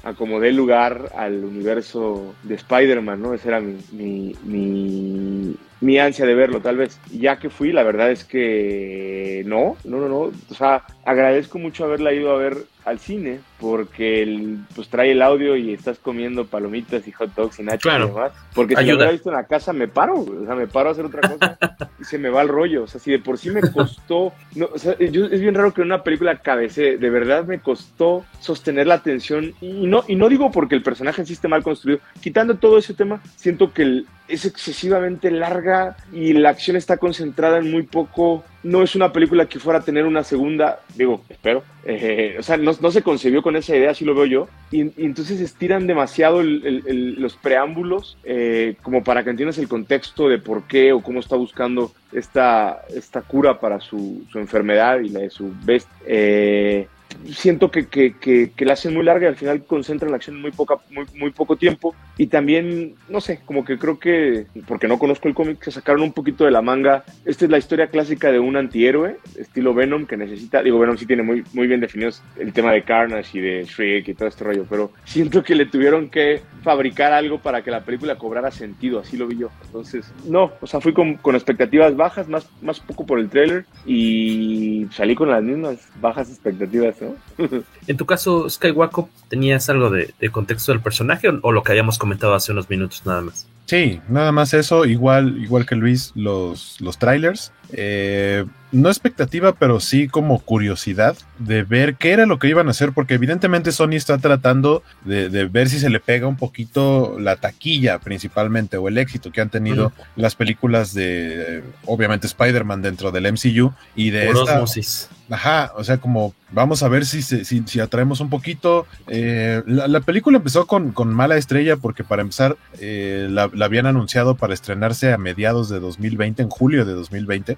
[0.04, 3.34] a como dé lugar al universo de Spider-Man, ¿no?
[3.34, 6.98] Esa era mi, mi, mi, mi, ansia de verlo, tal vez.
[7.12, 10.32] Ya que fui, la verdad es que no, no, no, no.
[10.50, 15.22] O sea, agradezco mucho haberla ido a ver al cine porque el, pues trae el
[15.22, 18.06] audio y estás comiendo palomitas y hot dogs y nachos claro.
[18.06, 18.32] y demás.
[18.54, 18.92] Porque si Ayuda.
[18.92, 21.20] lo hubiera visto en la casa me paro, o sea, me paro a hacer otra
[21.28, 21.58] cosa
[22.00, 22.84] y se me va el rollo.
[22.84, 25.72] O sea, si de por sí me costó, no, o sea, yo, es bien raro
[25.72, 30.16] que en una película cabece, de verdad me costó sostener la atención y no, y
[30.16, 33.72] no digo porque el personaje en sí esté mal construido, quitando todo ese tema, siento
[33.72, 35.71] que el, es excesivamente larga
[36.12, 38.44] y la acción está concentrada en muy poco.
[38.62, 41.64] No es una película que fuera a tener una segunda, digo, espero.
[41.84, 44.48] Eh, o sea, no, se concebió con esa idea, así lo veo yo.
[44.70, 50.64] Y, entonces estiran demasiado los preámbulos eh, como para que entiendas el contexto de por
[50.64, 55.30] qué o cómo está buscando esta, esta cura para su, su enfermedad y la de
[55.30, 55.88] su best.
[56.06, 56.86] Eh,
[57.32, 60.36] siento que, que, que, que, la hacen muy larga y al final concentran la acción
[60.36, 61.94] en muy, poca, muy, muy poco tiempo.
[62.18, 66.02] Y también, no sé, como que creo que, porque no conozco el cómic, se sacaron
[66.02, 67.04] un poquito de la manga.
[67.24, 71.06] Esta es la historia clásica de un antihéroe, estilo Venom, que necesita, digo, Venom sí
[71.06, 74.44] tiene muy, muy bien definidos el tema de Carnage y de Shriek y todo este
[74.44, 79.00] rollo, pero siento que le tuvieron que fabricar algo para que la película cobrara sentido,
[79.00, 79.50] así lo vi yo.
[79.66, 83.64] Entonces, no, o sea, fui con, con expectativas bajas, más, más poco por el trailer
[83.86, 86.96] y salí con las mismas bajas expectativas.
[87.02, 87.44] ¿No?
[87.86, 91.72] en tu caso, Skywalker, ¿tenías algo de, de contexto del personaje o, o, lo que
[91.72, 93.46] hayamos comentado hace unos minutos nada más?
[93.66, 97.52] Sí, nada más eso, igual, igual que Luis, los, los trailers.
[97.72, 102.70] Eh, no expectativa, pero sí como curiosidad de ver qué era lo que iban a
[102.70, 107.16] hacer, porque evidentemente Sony está tratando de, de ver si se le pega un poquito
[107.20, 110.04] la taquilla principalmente o el éxito que han tenido uh -huh.
[110.16, 114.54] las películas de, obviamente, Spider-Man dentro del MCU y de Por esta...
[114.54, 115.08] osmosis.
[115.30, 118.86] Ajá, o sea, como vamos a ver si, si, si atraemos un poquito.
[119.08, 123.64] Eh, la, la, película empezó con, con, mala estrella porque para empezar eh, la, la
[123.64, 127.56] habían anunciado para estrenarse a mediados de 2020, en julio de 2020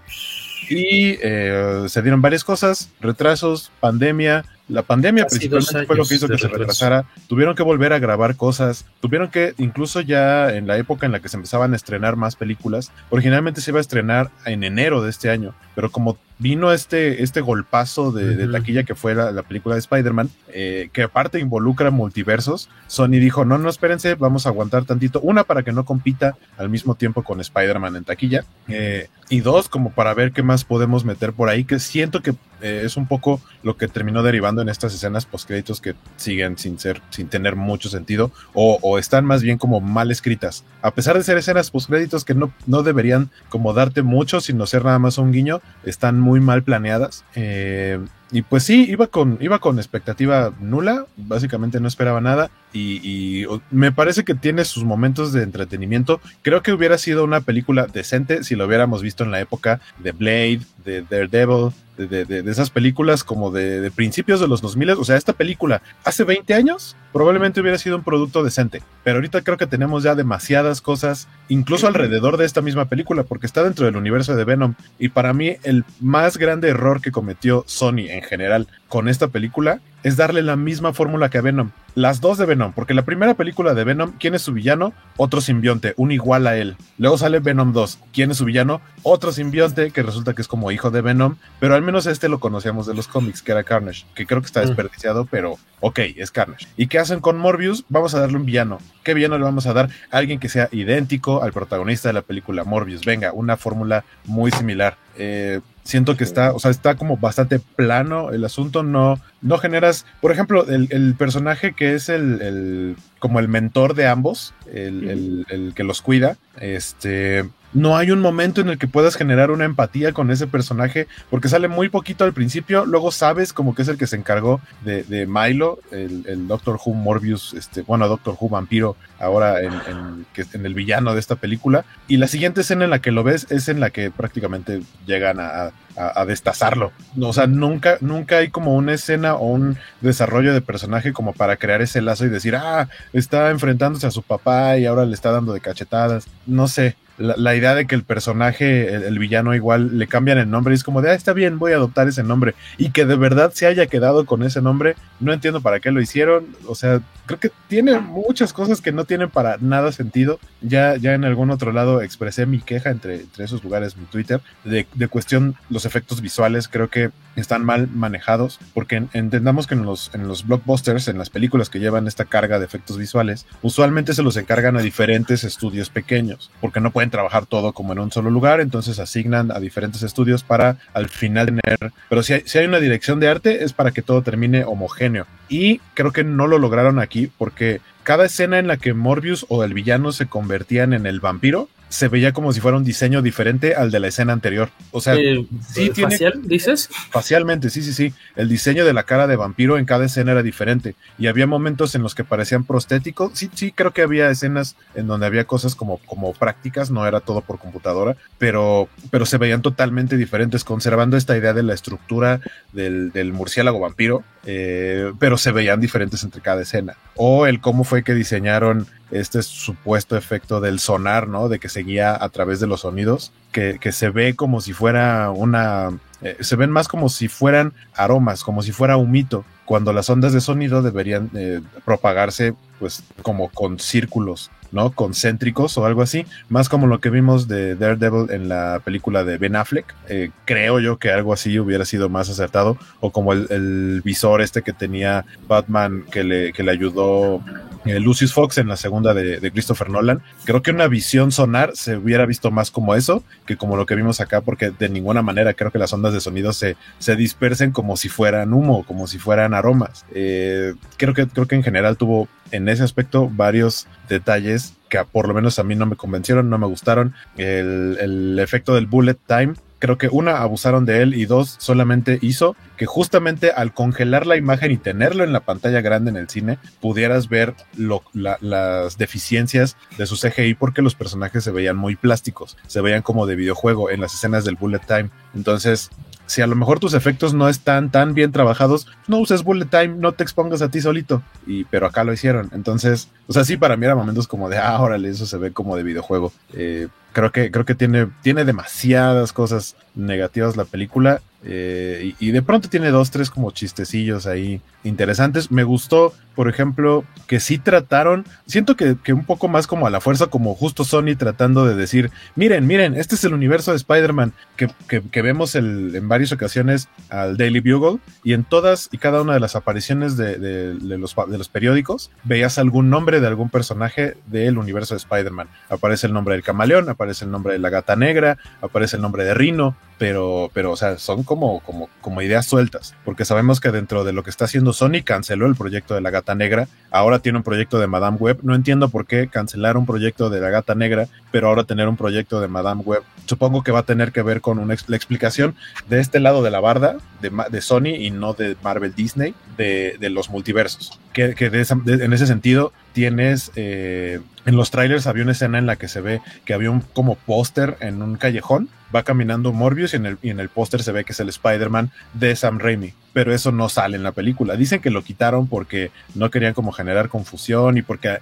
[0.68, 4.44] y eh, se dieron varias cosas, retrasos, pandemia.
[4.66, 7.04] La pandemia Casi principalmente fue lo que hizo que se retrasara.
[7.28, 8.86] Tuvieron que volver a grabar cosas.
[9.00, 12.34] Tuvieron que, incluso ya en la época en la que se empezaban a estrenar más
[12.34, 17.22] películas, originalmente se iba a estrenar en enero de este año, pero como vino este,
[17.22, 18.36] este golpazo de, uh -huh.
[18.36, 23.20] de taquilla que fue la, la película de Spider-Man, eh, que aparte involucra multiversos, Sony
[23.20, 25.20] dijo, no, no, espérense, vamos a aguantar tantito.
[25.20, 28.44] Una, para que no compita al mismo tiempo con Spider-Man en taquilla.
[28.68, 32.34] Eh, y dos, como para ver qué más podemos meter por ahí, que siento que
[32.60, 36.78] eh, es un poco lo que terminó derivando en estas escenas postcréditos que siguen sin
[36.78, 40.64] ser, sin tener mucho sentido, o, o, están más bien como mal escritas.
[40.82, 44.84] A pesar de ser escenas postcréditos que no, no deberían como darte mucho, sino ser
[44.84, 47.24] nada más un guiño, están muy mal planeadas.
[47.34, 47.98] Eh,
[48.34, 53.46] y pues sí, iba con, iba con expectativa nula, básicamente no esperaba nada y, y,
[53.70, 56.20] me parece que tiene sus momentos de entretenimiento.
[56.42, 60.10] Creo que hubiera sido una película decente si lo hubiéramos visto en la época de
[60.10, 64.90] Blade, de Daredevil, de, de, de, esas películas como de, de, principios de los 2000.
[64.90, 69.42] O sea, esta película hace 20 años probablemente hubiera sido un producto decente, pero ahorita
[69.42, 73.86] creo que tenemos ya demasiadas cosas, incluso alrededor de esta misma película, porque está dentro
[73.86, 74.74] del universo de Venom.
[74.98, 79.80] Y para mí el más grande error que cometió Sony en general con esta película
[80.04, 81.70] es darle la misma fórmula que a Venom.
[81.94, 84.92] Las dos de Venom, porque la primera película de Venom, ¿quién es su villano?
[85.16, 86.76] Otro simbionte, un igual a él.
[86.98, 88.82] Luego sale Venom 2, ¿quién es su villano?
[89.02, 92.38] Otro simbionte que resulta que es como hijo de Venom, pero al menos este lo
[92.40, 96.30] conocíamos de los cómics, que era Carnage, que creo que está desperdiciado, pero ok, es
[96.30, 96.66] Carnage.
[96.76, 97.84] ¿Y qué hacen con Morbius?
[97.88, 98.78] Vamos a darle un villano.
[99.04, 99.88] ¿Qué villano le vamos a dar?
[100.10, 103.04] Alguien que sea idéntico al protagonista de la película Morbius.
[103.04, 104.98] Venga, una fórmula muy similar.
[105.16, 110.06] Eh, siento que está, o sea, está como bastante plano el asunto, no, no generas,
[110.22, 115.44] por ejemplo, el, el personaje que es el, el, como el mentor de ambos, el,
[115.50, 119.66] el, que los cuida, este, no hay un momento en el que puedas generar una
[119.66, 123.88] empatía con ese personaje, porque sale muy poquito al principio, luego sabes como que es
[123.88, 128.38] el que se encargó de, de Milo, el, el, Doctor Who Morbius, este, bueno, Doctor
[128.40, 132.62] Who Vampiro, ahora en, en, que, en, el villano de esta película, y la siguiente
[132.62, 136.92] escena en la que lo ves es en la que prácticamente llegan a, a, destazarlo.
[137.20, 141.56] O sea, nunca, nunca hay como una escena o un desarrollo de personaje como para
[141.56, 145.30] crear ese lazo y decir, ah, está enfrentándose a su papá y ahora le está
[145.30, 146.26] dando de cachetadas.
[146.46, 150.74] No sé, la, idea de que el personaje, el, villano igual, le cambian el nombre
[150.74, 152.54] es como de, ah, está bien, voy a adoptar ese nombre.
[152.78, 156.00] Y que de verdad se haya quedado con ese nombre, no entiendo para qué lo
[156.00, 156.46] hicieron.
[156.66, 160.38] O sea, creo que tiene muchas cosas que no tienen para nada sentido.
[160.60, 164.40] Ya, ya en algún otro lado expresé mi queja entre, entre esos lugares, mi Twitter,
[164.64, 169.84] de, de cuestión los efectos visuales, creo que están mal manejados, porque entendamos que en
[169.84, 174.14] los, en los blockbusters, en las películas que llevan esta carga de efectos visuales, usualmente
[174.14, 178.12] se los encargan a diferentes estudios pequeños, porque no pueden trabajar todo como en un
[178.12, 182.66] solo lugar, entonces asignan a diferentes estudios para al final tener, pero si si hay
[182.66, 185.26] una dirección de arte es para que todo termine homogéneo.
[185.48, 189.64] Y creo que no lo lograron aquí porque cada escena en la que Morbius o
[189.64, 193.76] el villano se convertían en el vampiro, se veía como si fuera un diseño diferente
[193.76, 194.68] al de la escena anterior.
[194.90, 196.90] O sea, eh, sí tiene, facial, dices?
[197.10, 198.12] Facialmente, sí, sí, sí.
[198.34, 200.96] El diseño de la cara de vampiro en cada escena era diferente.
[201.18, 203.30] Y había momentos en los que parecían prostéticos.
[203.34, 207.20] Sí, sí, creo que había escenas en donde había cosas como, como prácticas, no era
[207.20, 212.40] todo por computadora, pero, pero se veían totalmente diferentes, conservando esta idea de la estructura
[212.72, 216.96] del, del murciélago vampiro, eh, pero se veían diferentes entre cada escena.
[217.16, 221.48] O el cómo fue que diseñaron este supuesto efecto del sonar, ¿no?
[221.48, 225.90] De que seguía a través de los sonidos, que, se ve como si fuera una...
[226.22, 230.32] Eh, se ven más como si fueran aromas, como si fuera humito, cuando las ondas
[230.32, 234.90] de sonido deberían eh, propagarse pues como con círculos ¿no?
[234.90, 239.38] Concéntricos o algo así, más como lo que vimos de Daredevil en la película de
[239.38, 239.94] Ben Affleck.
[240.08, 244.62] Eh, creo yo que algo así hubiera sido más acertado, o como el, visor este
[244.62, 247.40] que tenía Batman que le, que le ayudó
[247.84, 250.22] eh, Lucius Fox en la segunda de, Christopher Nolan.
[250.44, 253.94] Creo que una visión sonar se hubiera visto más como eso que como lo que
[253.94, 257.72] vimos acá, porque de ninguna manera creo que las ondas de sonido se, se dispersen
[257.72, 260.04] como si fueran humo, como si fueran aromas.
[260.14, 265.26] Eh, creo, que, creo que en general tuvo en ese aspecto varios detalles que por
[265.26, 267.14] lo menos a mí no me convencieron, no me gustaron.
[267.36, 272.56] El, efecto del bullet time creo que una, abusaron de él y dos, solamente hizo
[272.78, 276.56] que justamente al congelar la imagen y tenerlo en la pantalla grande en el cine,
[276.80, 282.80] pudieras ver las deficiencias de su CGI porque los personajes se veían muy plásticos, se
[282.80, 285.10] veían como de videojuego en las escenas del bullet time.
[285.34, 285.90] Entonces,
[286.24, 289.96] si a lo mejor tus efectos no están tan bien trabajados, no uses bullet time,
[289.98, 291.22] no te expongas a ti solito.
[291.46, 292.48] Y, pero acá lo hicieron.
[292.54, 295.52] Entonces, o sea, sí, para mí era momentos como de, ah, órale, eso se ve
[295.52, 296.32] como de videojuego.
[296.54, 301.22] Eh, creo que, creo que tiene, tiene demasiadas cosas negativas la película.
[301.46, 305.50] Eh, y, de pronto tiene dos, tres como chistecillos ahí interesantes.
[305.50, 310.00] Me gustó, por ejemplo, que sí trataron, siento que, un poco más como a la
[310.00, 314.32] fuerza, como justo Sony tratando de decir, miren, miren, este es el universo de Spider-Man
[314.56, 319.40] que, vemos en varias ocasiones al Daily Bugle y en todas y cada una de
[319.40, 324.58] las apariciones de, de, los, de los periódicos veías algún nombre de algún personaje del
[324.58, 325.48] universo de Spider-Man.
[325.70, 329.24] Aparece el nombre del camaleón, aparece el nombre de la gata negra, aparece el nombre
[329.24, 333.70] de Rino, pero, pero, o sea, son como, como, como ideas sueltas, porque sabemos que
[333.70, 337.20] dentro de lo que está haciendo Sony canceló el proyecto de la Gata Negra, ahora
[337.20, 340.50] tiene un proyecto de Madame Web, no entiendo por qué cancelar un proyecto de la
[340.50, 344.12] Gata Negra, pero ahora tener un proyecto de Madame Web, supongo que va a tener
[344.12, 345.54] que ver con una, la explicación
[345.88, 350.28] de este lado de la barda, de, Sony y no de Marvel Disney, de, los
[350.28, 355.76] multiversos, que en ese sentido tienes eh, en los trailers había una escena en la
[355.76, 359.96] que se ve que había un como póster en un callejón, va caminando Morbius y
[359.96, 362.94] en el, y en el póster se ve que es el Spider-Man de Sam Raimi,
[363.12, 364.56] pero eso no sale en la película.
[364.56, 368.18] Dicen que lo quitaron porque no querían como generar confusión y porque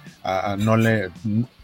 [0.57, 1.09] no le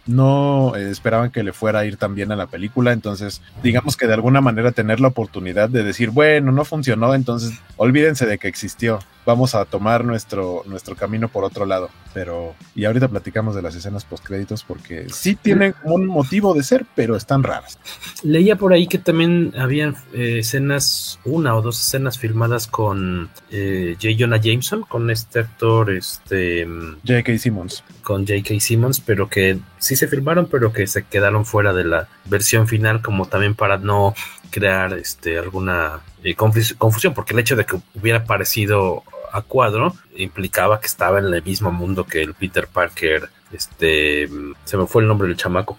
[0.09, 3.95] no eh, esperaban que le fuera a ir tan bien a la película, entonces digamos
[3.95, 8.37] que de alguna manera tener la oportunidad de decir, bueno, no funcionó, entonces olvídense de
[8.39, 13.55] que existió, vamos a tomar nuestro, nuestro camino por otro lado, pero y ahorita platicamos
[13.55, 17.77] de las escenas post créditos porque sí tienen un motivo de ser, pero están raras.
[18.23, 23.95] Leía por ahí que también habían eh, escenas, una o dos escenas filmadas con eh,
[24.01, 24.15] J.
[24.17, 26.65] Jonah Jameson, con este actor, este...
[27.05, 27.37] J.K.
[27.37, 27.83] Simmons.
[28.01, 28.59] Con J.K.
[28.59, 33.01] Simmons, pero que sí se filmaron, pero que se quedaron fuera de la versión final,
[33.01, 34.15] como también para no
[34.49, 40.79] crear este, alguna eh, confusión, porque el hecho de que hubiera aparecido a cuadro implicaba
[40.79, 44.27] que estaba en el mismo mundo que el Peter Parker, este,
[44.65, 45.77] se me fue el nombre del chamaco.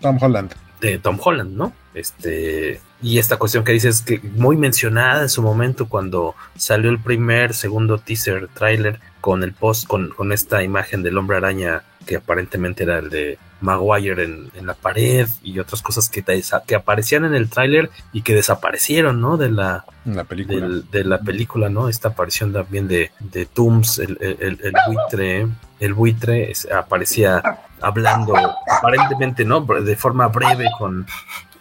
[0.00, 0.54] Tom Holland.
[0.80, 1.72] De Tom Holland, ¿no?
[1.94, 6.98] Este, y esta cuestión que dices que muy mencionada en su momento cuando salió el
[7.00, 12.16] primer, segundo teaser, trailer con el post, con, con esta imagen del hombre araña que
[12.16, 16.22] aparentemente era el de Maguire en, en la pared y otras cosas que,
[16.66, 19.36] que aparecían en el tráiler y que desaparecieron, ¿no?
[19.36, 20.68] De la, la película.
[20.90, 21.88] de la película, ¿no?
[21.88, 25.48] Esta aparición también de, de Tooms, el, el, el buitre,
[25.80, 27.42] el buitre aparecía
[27.80, 28.34] hablando
[28.70, 29.60] aparentemente, ¿no?
[29.60, 31.06] De forma breve con,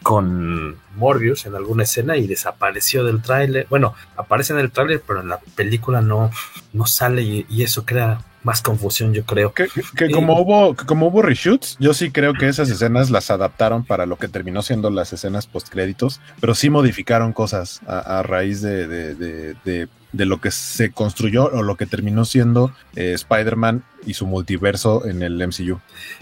[0.03, 3.67] con Morbius en alguna escena y desapareció del tráiler.
[3.69, 6.29] Bueno, aparece en el tráiler, pero en la película no,
[6.73, 9.53] no sale y, y, eso crea más confusión, yo creo.
[9.53, 9.67] Que,
[9.97, 14.05] que, como hubo como hubo reshoots, yo sí creo que esas escenas las adaptaron para
[14.05, 18.61] lo que terminó siendo las escenas post créditos, pero sí modificaron cosas a, a raíz
[18.61, 23.13] de, de, de, de, de lo que se construyó o lo que terminó siendo eh,
[23.13, 25.79] Spider-Man y su multiverso en el MCU.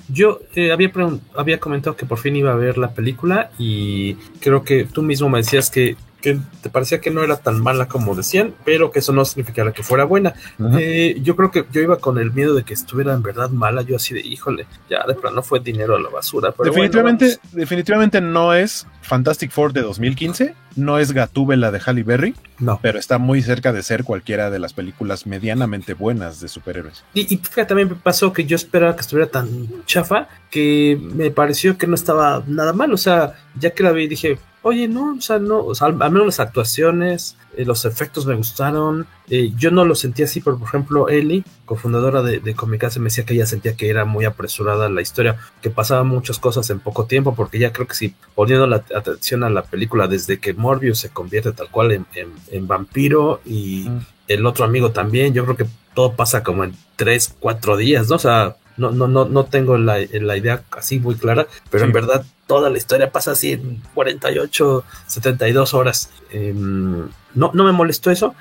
[0.07, 0.91] Yo eh, había,
[1.35, 5.27] había comentado que por fin iba a ver la película y creo que tú mismo
[5.27, 8.99] me decías que que te parecía que no era tan mala como decían, pero que
[8.99, 10.33] eso no significara que fuera buena.
[10.57, 10.79] Uh -huh.
[10.79, 13.81] eh, yo creo que yo iba con el miedo de que estuviera en verdad mala,
[13.81, 16.53] yo así de, híjole, ya de plano fue dinero a la basura.
[16.53, 22.03] Pero definitivamente, bueno, definitivamente no es Fantastic Four de 2015, no es Gatúbela de Halle
[22.03, 22.79] Berry, no.
[22.81, 27.03] pero está muy cerca de ser cualquiera de las películas medianamente buenas de superhéroes.
[27.13, 31.31] Y, y fíjate, también me pasó que yo esperaba que estuviera tan chafa que me
[31.31, 35.15] pareció que no estaba nada mal, o sea, ya que la vi dije, oye, no,
[35.15, 39.51] o sea, no, o sea, al, menos las actuaciones, eh, los efectos me gustaron, eh,
[39.57, 43.25] yo no lo sentí así, pero por ejemplo, Eli, cofundadora de, de Comicase, me decía
[43.25, 47.05] que ella sentía que era muy apresurada la historia, que pasaban muchas cosas en poco
[47.05, 50.99] tiempo, porque ya creo que si poniendo la atención a la película, desde que Morbius
[50.99, 54.05] se convierte tal cual en, en, en vampiro y mm.
[54.29, 58.15] el otro amigo también, yo creo que todo pasa como en tres, cuatro días, ¿no?
[58.15, 61.87] O sea, no, no, no, no tengo la, la idea así muy clara, pero sí.
[61.87, 66.09] en verdad toda la historia pasa así en 48, 72 horas.
[66.31, 67.11] Eh, no,
[67.53, 68.35] no me molestó eso.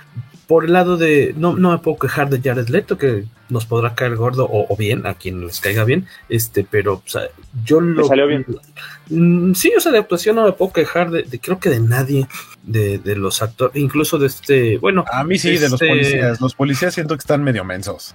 [0.47, 3.95] Por el lado de, no, no me puedo quejar de Jared Leto, que nos podrá
[3.95, 7.23] caer gordo o, o bien, a quien les caiga bien, este, pero o sea,
[7.65, 8.07] yo lo...
[8.07, 8.45] salió bien?
[9.09, 11.81] Mm, sí, o sea, de actuación no me puedo quejar de, de creo que de
[11.81, 12.27] nadie,
[12.63, 15.05] de, de, los actores, incluso de este, bueno...
[15.13, 15.65] A mí sí, este...
[15.65, 16.41] de los policías.
[16.41, 18.15] Los policías siento que están medio mensos.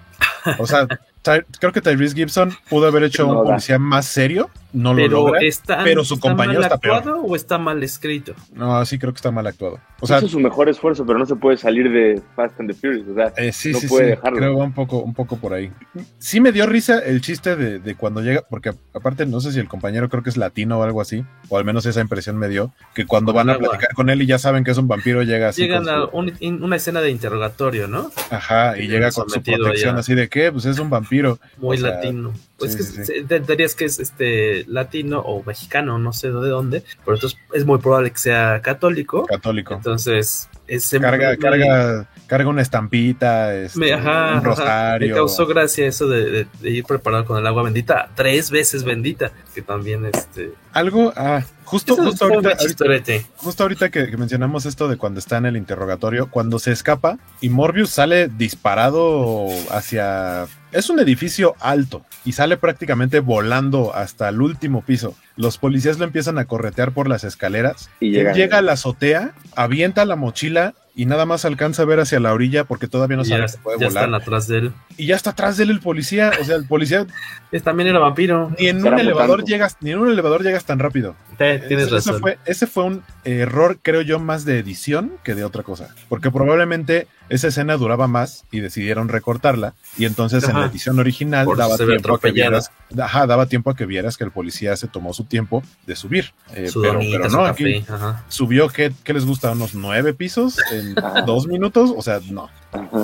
[0.59, 0.88] O sea,
[1.59, 5.17] creo que Tyrese Gibson pudo haber hecho no, un policía más serio, no pero lo
[5.27, 6.97] logra, está, pero su está compañero mal está peor.
[6.97, 8.33] actuado o está mal escrito?
[8.53, 9.79] No, sí creo que está mal actuado.
[9.99, 12.75] O sea, hizo su mejor esfuerzo, pero no se puede salir de Fast and the
[12.75, 14.38] Furious, o sea, eh, sí, no sí, puede sí, dejarlo.
[14.38, 15.69] Creo un poco, un poco por ahí.
[16.17, 19.59] Sí me dio risa el chiste de, de, cuando llega, porque aparte no sé si
[19.59, 22.47] el compañero creo que es latino o algo así, o al menos esa impresión me
[22.47, 25.23] dio, que cuando van a platicar con él y ya saben que es un vampiro,
[25.23, 25.63] llega así.
[25.63, 28.09] Llegan a un, una escena de interrogatorio, ¿no?
[28.32, 29.99] Ajá, y, y llega con su protección allá.
[29.99, 31.39] así de que, pues es un vampiro.
[31.57, 32.34] Muy o sea, latino.
[32.58, 33.24] Pues sí, que sí.
[33.47, 37.78] dirías que es este latino o mexicano, no sé de dónde, pero entonces es muy
[37.78, 39.26] probable que sea católico.
[39.26, 39.76] Católico.
[39.76, 45.08] Entonces, ese carga, carga, carga una estampita, este, me, ajá, un rosario.
[45.08, 48.84] Me causó gracia eso de, de, de, ir preparado con el agua bendita, tres veces
[48.84, 50.51] bendita, que también este.
[50.74, 55.38] Algo, ah, justo, justo ahorita, ahorita, justo ahorita que, que, mencionamos esto de cuando está
[55.38, 62.05] en el interrogatorio, cuando se escapa y Morbius sale disparado hacia es un edificio alto
[62.26, 65.15] y sale prácticamente volando hasta el último piso.
[65.36, 67.89] Los policías lo empiezan a corretear por las escaleras.
[67.99, 71.99] Y llega, llega a la azotea, avienta la mochila y nada más alcanza a ver
[71.99, 74.05] hacia la orilla porque todavía no sabe ya, si puede ya volar.
[74.05, 74.72] Están atrás de él.
[74.97, 76.32] Y ya está atrás de él el policía.
[76.41, 77.05] O sea, el policía.
[77.51, 78.51] es, también era vampiro.
[78.57, 81.15] Ni en un elevador llegas, ni en un elevador llegas tan rápido.
[81.38, 82.20] Te, tienes ese, razón.
[82.20, 85.93] Fue, ese fue un error, creo yo, más de edición que de otra cosa.
[86.09, 89.73] Porque probablemente esa escena duraba más y decidieron recortarla.
[89.97, 90.53] Y entonces ajá.
[90.53, 92.71] en la edición original Por daba tiempo a que vieras.
[92.97, 96.34] Ajá, daba tiempo a que vieras que el policía se tomó su tiempo de subir.
[96.53, 97.84] Eh, pero, pero, no, aquí
[98.30, 99.51] subió, ¿qué, ¿qué, les gusta?
[99.51, 101.93] ¿Unos nueve pisos en dos minutos?
[101.95, 102.49] O sea, no.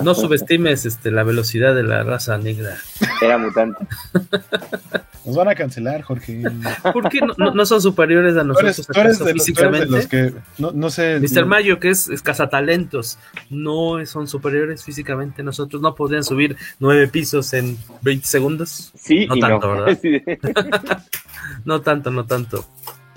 [0.04, 2.78] No subestimes este, la velocidad de la raza negra.
[3.22, 3.86] Era mutante.
[5.26, 6.44] Nos van a cancelar, Jorge.
[6.92, 8.86] ¿Por qué no, no, no son superiores a nosotros?
[8.88, 9.86] Tú eres, tú eres de, físicamente?
[9.86, 11.20] Los, tú eres de los que, no, no sé.
[11.22, 11.46] Mr.
[11.46, 13.18] Mayo, que es escazatalentos,
[13.50, 15.42] no son superiores físicamente.
[15.42, 18.92] Nosotros no podrían subir nueve pisos en 20 segundos.
[18.96, 19.98] Sí, no tanto, ¿verdad?
[20.02, 20.22] Sí.
[21.66, 22.66] no tanto, no tanto.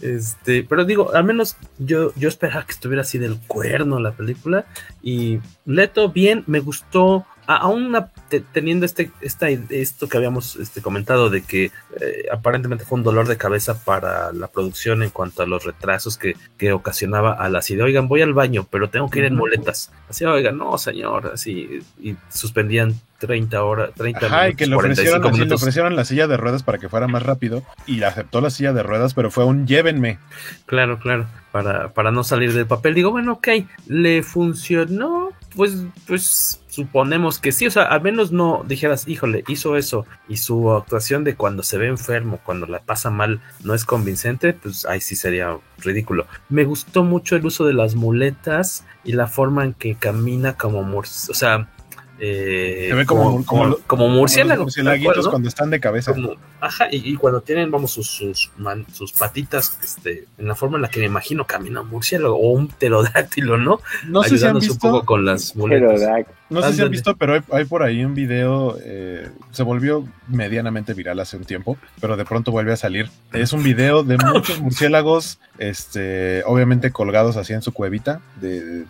[0.00, 4.66] Este, pero digo, al menos yo, yo esperaba que estuviera así del cuerno la película.
[5.02, 7.26] Y Leto, bien, me gustó.
[7.46, 7.96] Aún
[8.28, 11.66] te, teniendo este, esta, esto que habíamos este, comentado de que
[12.00, 16.18] eh, aparentemente fue un dolor de cabeza para la producción en cuanto a los retrasos
[16.18, 19.34] que, que ocasionaba a la de, oigan, voy al baño, pero tengo que ir en
[19.34, 19.90] muletas.
[20.08, 24.76] Así, oigan, no, señor, así, y suspendían 30 horas, 30 Ajá, minutos, y que le
[24.76, 28.40] ofrecieron, así, le ofrecieron la silla de ruedas para que fuera más rápido y aceptó
[28.40, 30.18] la silla de ruedas, pero fue un llévenme.
[30.66, 32.94] Claro, claro, para, para no salir del papel.
[32.94, 33.48] Digo, bueno, ok,
[33.86, 39.76] le funcionó, pues, pues suponemos que sí, o sea, al menos no dijeras, híjole, hizo
[39.76, 43.86] eso y su actuación de cuando se ve enfermo, cuando la pasa mal, no es
[43.86, 46.26] convincente, pues ahí sí sería ridículo.
[46.50, 50.80] Me gustó mucho el uso de las muletas y la forma en que camina como,
[50.98, 51.68] o sea,
[52.18, 54.76] eh, Se ve como, como, como, murciélagos.
[55.28, 56.14] cuando están de cabeza.
[56.60, 58.50] ajá, y, cuando tienen, vamos, sus, sus,
[58.92, 62.52] sus, patitas, este, en la forma en la que me imagino camina un murciélago o
[62.52, 63.80] un pterodáctilo, ¿no?
[64.06, 64.74] No sé si han visto.
[64.74, 66.26] un poco con las muletas.
[66.48, 70.94] No sé si han visto, pero hay, por ahí un video, eh, se volvió medianamente
[70.94, 73.10] viral hace un tiempo, pero de pronto vuelve a salir.
[73.32, 78.84] Es un video de muchos murciélagos, este, obviamente colgados así en su cuevita, de,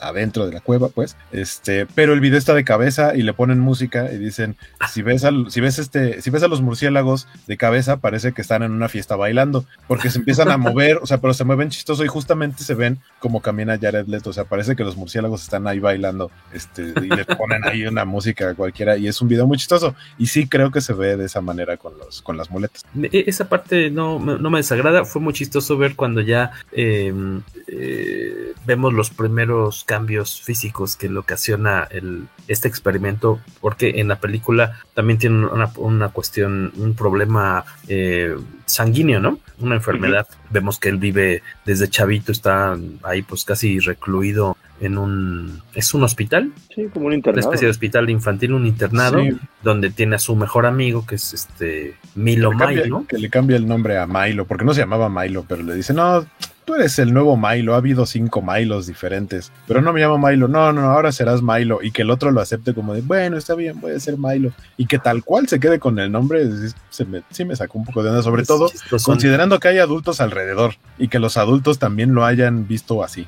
[0.00, 1.16] adentro de la cueva, pues.
[1.32, 4.56] Este, pero el video está de cabeza y le ponen música y dicen,
[4.90, 8.62] si ves si ves este, si ves a los murciélagos de cabeza, parece que están
[8.62, 12.04] en una fiesta bailando, porque se empiezan a mover, o sea, pero se mueven chistoso
[12.04, 15.66] y justamente se ven como camina Jared Leto, o sea, parece que los murciélagos están
[15.66, 19.58] ahí bailando, este, y le ponen ahí una música cualquiera y es un video muy
[19.58, 22.84] chistoso y sí creo que se ve de esa manera con los con las muletas.
[23.02, 28.52] E, esa parte no, no me desagrada, fue muy chistoso ver cuando ya em, eh,
[28.66, 34.80] vemos los primeros cambios físicos que le ocasiona el, este experimento, porque en la película
[34.94, 39.38] también tiene una, cuestión, un problema eh, sanguíneo, ¿no?
[39.60, 40.26] Una enfermedad.
[40.50, 45.62] Vemos que él vive desde chavito, está ahí pues casi recluido en un...
[45.74, 46.52] ¿Es un hospital?
[46.74, 47.46] Sí, como un internado.
[47.46, 49.22] Una especie de hospital infantil, un internado,
[49.62, 53.06] donde tiene a su mejor amigo, que es este Milo Milo.
[53.08, 55.94] Que le cambia el nombre a Milo, porque no se llamaba Milo, pero le dice,
[55.94, 56.26] no,
[56.66, 60.48] tú eres el nuevo Milo, ha habido cinco Milos diferentes, pero no me llamo Milo,
[60.48, 63.54] no, no, ahora serás Milo, y que el otro lo acepte como de, bueno, está
[63.54, 66.44] bien, voy a ser Milo, y que tal cual se quede con el nombre,
[66.90, 68.70] se me, sí me sacó un poco de onda, sobre todo
[69.04, 73.26] considerando que hay adultos alrededor, y que los adultos también lo hayan visto así.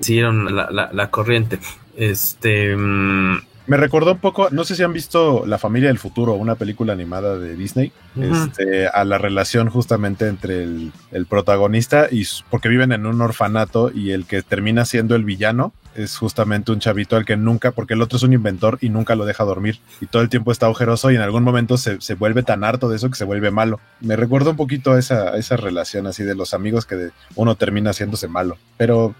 [0.00, 1.58] Siguieron la, la, la corriente.
[1.96, 2.76] Este...
[2.76, 6.54] Mm, me recordó un poco, no sé si han visto La familia del futuro, una
[6.54, 12.68] película animada de Disney, este, a la relación justamente entre el, el, protagonista y porque
[12.68, 17.16] viven en un orfanato y el que termina siendo el villano es justamente un chavito
[17.16, 20.06] al que nunca, porque el otro es un inventor y nunca lo deja dormir y
[20.06, 22.96] todo el tiempo está ojeroso y en algún momento se, se vuelve tan harto de
[22.96, 23.80] eso que se vuelve malo.
[24.00, 28.28] Me recuerda un poquito esa, esa relación así de los amigos que uno termina haciéndose
[28.28, 29.14] malo, pero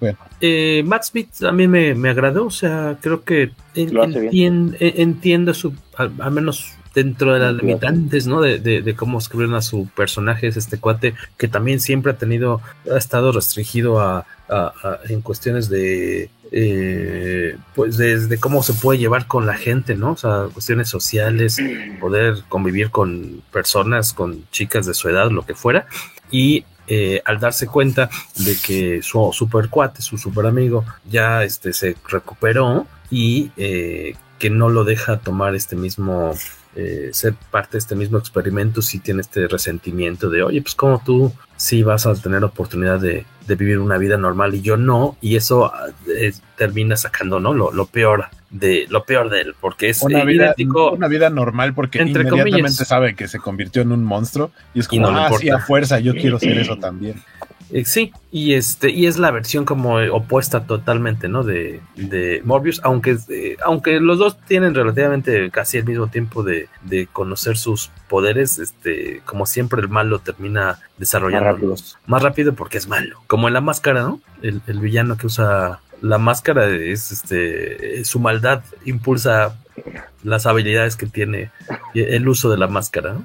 [0.00, 0.18] bueno.
[0.40, 4.32] Eh, Matt Smith también me, me agradó, o sea, creo que e,
[4.78, 8.40] entiendo su, al menos dentro de las limitantes, ¿no?
[8.40, 12.60] De, de, cómo escribieron a su personaje, es este cuate que también siempre ha tenido,
[12.90, 14.26] ha estado restringido a,
[15.08, 20.12] en cuestiones de, eh, pues desde cómo se puede llevar con la gente, ¿no?
[20.12, 21.58] O sea, cuestiones sociales,
[22.00, 25.86] poder convivir con personas, con chicas de su edad, lo que fuera,
[26.30, 31.72] y eh, al darse cuenta de que su super cuate, su super amigo, ya este,
[31.72, 36.34] se recuperó y eh, que no lo deja tomar este mismo
[36.76, 41.00] eh, ser parte de este mismo experimento si tiene este resentimiento de, oye, pues como
[41.04, 45.36] tú sí vas a tener oportunidad de, vivir una vida normal y yo no, y
[45.36, 45.70] eso
[46.08, 47.52] eh, termina sacando, ¿no?
[47.52, 50.54] Lo, peor de lo peor de él, porque es una vida,
[50.92, 55.08] una vida normal porque inmediatamente sabe que se convirtió en un monstruo y es como,
[55.08, 57.22] ah, a fuerza, yo quiero ser eso también.
[57.74, 61.42] Eh, sí, y este, y es la versión como opuesta totalmente, ¿no?
[61.42, 66.68] De, de Morbius, aunque, eh, aunque los dos tienen relativamente casi el mismo tiempo de,
[66.82, 71.74] de, conocer sus poderes, este, como siempre el malo termina desarrollando
[72.06, 72.54] más rápido.
[72.54, 73.18] porque es malo.
[73.26, 74.20] Como en la máscara, ¿no?
[74.40, 79.58] El, el villano que usa la máscara es este su maldad impulsa
[80.22, 81.50] las habilidades que tiene
[81.94, 83.22] el uso de la máscara, ¿no?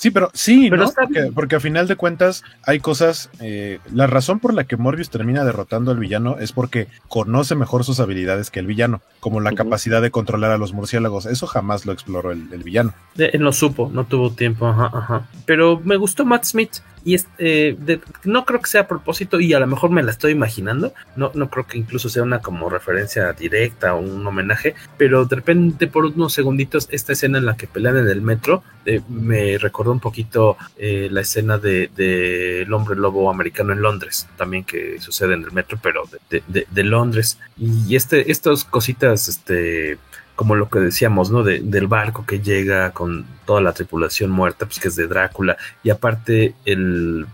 [0.00, 0.90] Sí, pero sí, ¿no?
[0.90, 3.28] Porque, porque, a final de cuentas hay cosas.
[3.38, 7.84] Eh, la razón por la que Morbius termina derrotando al villano es porque conoce mejor
[7.84, 11.26] sus habilidades que el villano, como la capacidad de controlar a los murciélagos.
[11.26, 12.94] Eso jamás lo exploró el, villano.
[13.38, 14.68] no supo, no tuvo tiempo.
[14.68, 15.28] Ajá, ajá.
[15.44, 16.76] Pero me gustó Matt Smith.
[17.04, 17.76] Y eh,
[18.24, 20.92] no creo que sea a propósito, y a lo mejor me la estoy imaginando.
[21.16, 25.36] No, no creo que incluso sea una como referencia directa o un homenaje, pero de
[25.36, 29.58] repente por unos segunditos, esta escena en la que pelean en el metro eh, me
[29.58, 35.34] recordó un poquito eh, la escena de, hombre lobo americano en Londres, también que sucede
[35.34, 37.38] en el metro, pero de, de Londres.
[37.58, 39.98] Y este, estas cositas, este
[40.40, 41.42] como lo que decíamos, ¿no?
[41.44, 45.90] del barco que llega con toda la tripulación muerta, pues que es de Drácula, y
[45.90, 47.26] aparte el,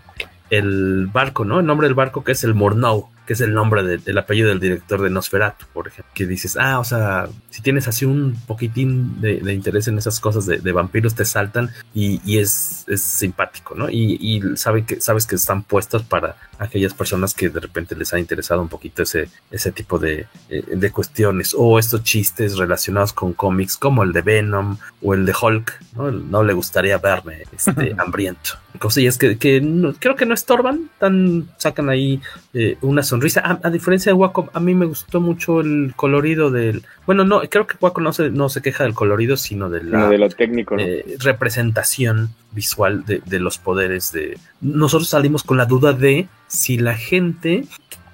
[0.49, 1.61] el barco, ¿no?
[1.61, 4.61] El nombre del barco que es el Morneau, que es el nombre del apellido del
[4.61, 9.19] director de Nosferatu, por ejemplo, que dices, ah, o sea, si tienes así un poquitín
[9.19, 13.89] de, interés en esas cosas de, vampiros, te saltan y, es, es, simpático, ¿no?
[13.89, 18.13] Y, y sabe que, sabes que están puestos para aquellas personas que de repente les
[18.13, 23.13] ha interesado un poquito ese, ese tipo de, eh, de cuestiones o estos chistes relacionados
[23.13, 26.11] con cómics como el de Venom o el de Hulk, ¿no?
[26.11, 28.51] No le gustaría verme este, hambriento.
[28.79, 29.61] Cosillas que, que
[29.99, 32.21] creo que no estorban, tan sacan ahí
[32.53, 33.16] eh, una sonrisa.
[33.43, 36.83] A, diferencia de Waco, a mí me gustó mucho el colorido del.
[37.05, 40.09] Bueno, no, creo que Waco no se, no se queja del colorido, sino de la
[40.09, 44.37] de lo técnico, eh, representación visual de, de, los poderes de.
[44.61, 47.65] Nosotros salimos con la duda de si la gente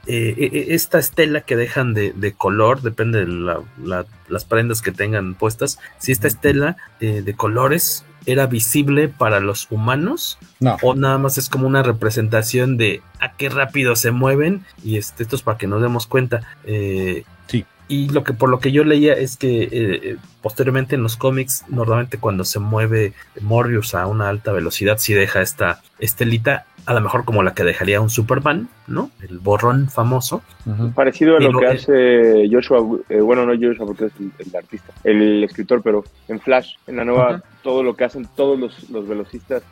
[0.05, 3.63] eh, e, e, esta estela que dejan de, color, depende de
[4.27, 9.67] las prendas que tengan puestas, si esta estela eh, de colores era visible para los
[9.69, 10.37] humanos
[10.81, 15.23] o nada más es como una representación de a qué rápido se mueven y este,
[15.23, 16.41] esto es para que nos demos cuenta.
[16.63, 17.65] Eh, sí.
[17.87, 22.17] Y lo que por lo que yo leía es que posteriormente en los cómics, normalmente
[22.17, 27.25] cuando se mueve Morbius a una alta velocidad, si deja esta estelita a lo mejor
[27.25, 29.11] como la que dejaría un Superman, ¿no?
[29.21, 30.41] El borrón famoso.
[30.95, 32.79] Parecido a lo, que hace Joshua,
[33.09, 37.05] eh, bueno, no Joshua porque es el, artista, el escritor, pero en Flash, en la
[37.05, 39.63] nueva, todo lo que hacen todos los, los velocistas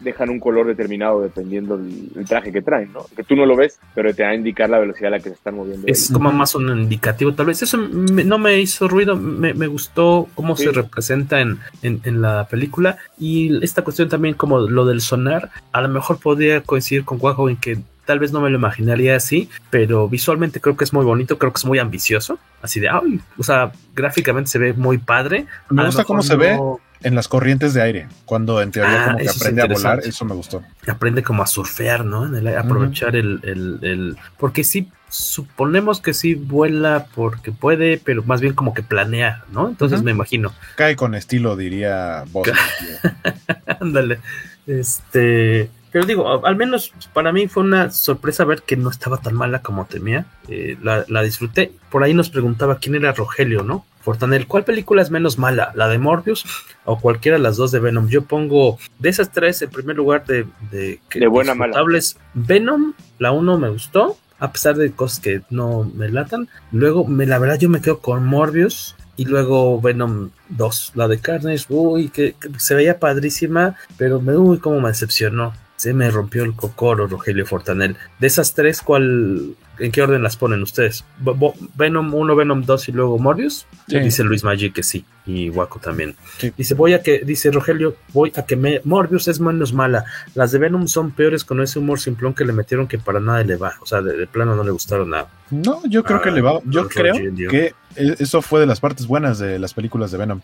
[0.00, 3.04] dejan un color determinado dependiendo del traje que traen, ¿no?
[3.16, 5.30] Que tú no lo ves, pero te va a indicar la velocidad a la que
[5.30, 5.86] se están moviendo.
[5.86, 7.62] Es como más un indicativo, tal vez.
[7.62, 13.62] Eso no me hizo ruido, me, gustó cómo se representa en, en, la película y
[13.62, 17.56] esta cuestión también como lo del sonar, a lo mejor podría coincidir con Guajo en
[17.56, 17.78] que
[18.08, 21.52] tal vez no me lo imaginaría así, pero visualmente creo que es muy bonito, creo
[21.52, 25.44] que es muy ambicioso, así de, ay, o sea, gráficamente se ve muy padre.
[25.68, 26.58] Me gusta cómo se ve
[27.02, 30.24] en las corrientes de aire, cuando en teoría ah, como que aprende a volar, eso
[30.24, 30.62] me gustó.
[30.86, 32.30] Aprende como a surfear, ¿no?
[32.58, 38.72] aprovechar el, el, Porque sí, suponemos que sí vuela porque puede, pero más bien como
[38.72, 39.68] que planea, ¿no?
[39.68, 40.54] Entonces me imagino.
[40.76, 42.48] Cae con estilo, diría vos.
[43.80, 44.20] Ándale.
[44.66, 45.68] este...
[45.90, 49.62] Pero digo, al menos para mí fue una sorpresa ver que no estaba tan mala
[49.62, 50.26] como temía.
[50.48, 51.72] Eh, la, la, disfruté.
[51.90, 53.84] Por ahí nos preguntaba quién era Rogelio, ¿no?
[54.08, 55.72] Fortanel, ¿cuál película es menos mala?
[55.74, 56.44] ¿La de Morbius
[56.84, 58.08] o cualquiera de las dos de Venom?
[58.08, 61.84] Yo pongo de esas tres, en primer lugar, de, de, de buena mala.
[62.32, 66.48] Venom, la uno me gustó, a pesar de cosas que no me latan.
[66.72, 68.96] Luego, me, la verdad, yo me quedo con Morbius.
[69.16, 74.58] Y luego Venom 2, la de Carnage, uy, que, se veía padrísima, pero me, uy,
[74.58, 75.52] cómo me decepcionó.
[75.78, 77.96] Se me rompió el cocoro, Rogelio Fortanel.
[78.18, 81.04] De esas tres, ¿cuál, ¿En qué orden las ponen ustedes?
[81.76, 83.66] Venom 1, Venom 2 y luego Morbius.
[83.86, 85.04] Dice Luis Magic que sí.
[85.26, 86.16] Y Waco también.
[86.56, 90.04] Dice, voy a que, dice Rogelio, voy a que me, Morbius es menos mala.
[90.34, 93.44] Las de Venom son peores con ese humor simplón que le metieron que para nada
[93.44, 93.74] le va.
[93.80, 95.28] O sea, de, plano no le gustaron nada.
[95.50, 96.60] No, yo creo que le va.
[96.64, 97.14] Yo creo
[97.50, 100.40] que e, eso fue de las partes buenas de las películas de Venom.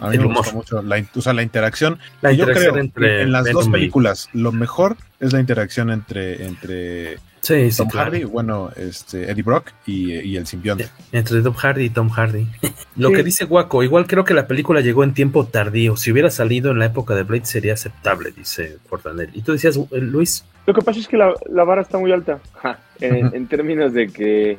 [0.00, 1.98] A mí me gustó mucho la, o sea, la interacción.
[2.20, 6.46] La interacción yo creo entre en las dos películas, lo mejor es la interacción entre,
[6.46, 10.88] entre Sí, Tom Hardy, bueno, este, Eddie Brock y, el simbionte.
[11.12, 12.46] Entre Tom Hardy y Tom Hardy.
[12.96, 15.96] Lo que dice Waco, igual creo que la película llegó en tiempo tardío.
[15.96, 19.30] Si hubiera salido en la época de Blade sería aceptable, dice Fortanel.
[19.34, 20.44] ¿Y tú decías, eh, Luis?
[20.68, 22.40] Lo que pasa es que la, vara está muy alta.
[23.00, 24.58] en, términos de que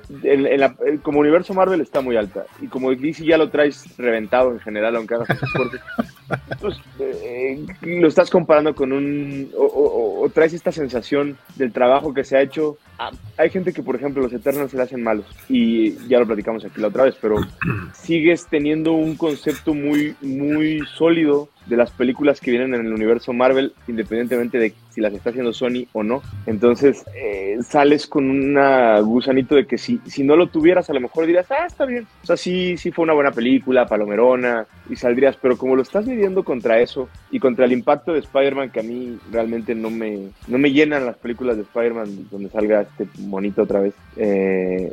[1.03, 2.45] como universo Marvel está muy alta.
[2.59, 5.79] Y como DC ya lo traes reventado en general, aunque hagas cortes.
[6.61, 9.51] pues, eh, lo estás comparando con un.
[9.55, 12.79] O, traes esta sensación del trabajo que se ha hecho.
[12.97, 15.27] Ah, hay gente que, por ejemplo, los Eternals se le hacen malos.
[15.47, 17.35] Y ya lo platicamos aquí la otra vez, pero
[17.93, 23.31] sigues teniendo un concepto muy, muy sólido de las películas que vienen en el universo
[23.31, 26.21] Marvel, independientemente de si las está haciendo Sony o no.
[26.45, 28.57] Entonces, eh, sales con un
[29.05, 32.07] gusanito de que si, si no lo tuvieras, a lo mejor dirías, ah, está bien.
[32.23, 36.05] O sea, sí, sí fue una buena película, palomerona, y saldrías, pero como lo estás
[36.05, 40.29] midiendo contra eso y contra el impacto de Spider-Man, que a mí realmente no me,
[40.47, 44.91] no me llenan las películas de Spider-Man donde salga este monito otra vez, eh,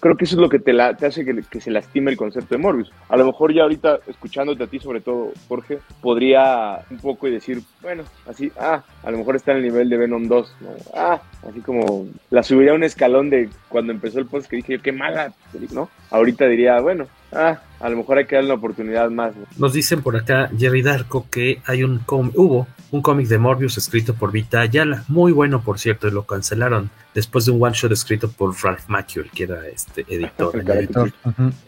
[0.00, 2.16] creo que eso es lo que te, la, te hace que, que, se lastime el
[2.16, 2.92] concepto de Morbius.
[3.08, 5.78] A lo mejor ya ahorita, escuchándote a ti sobre todo, Jorge,
[6.16, 9.90] podría un poco y decir, bueno, así, ah, a lo mejor está en el nivel
[9.90, 10.54] de Venom 2,
[10.94, 14.92] ah, así como la subiría un escalón de cuando empezó el post que dije, qué
[14.92, 15.34] mala,
[15.72, 15.90] ¿no?
[16.10, 19.34] Ahorita diría, bueno, ah, a lo mejor hay que darle una oportunidad más.
[19.58, 24.14] Nos dicen por acá, Jerry Darko, que hay un hubo un cómic de Morbius escrito
[24.14, 26.90] por Vita Ayala, muy bueno por cierto, y lo cancelaron.
[27.14, 31.12] después de un one shot escrito por Ralph Macchio, que era este editor, editor.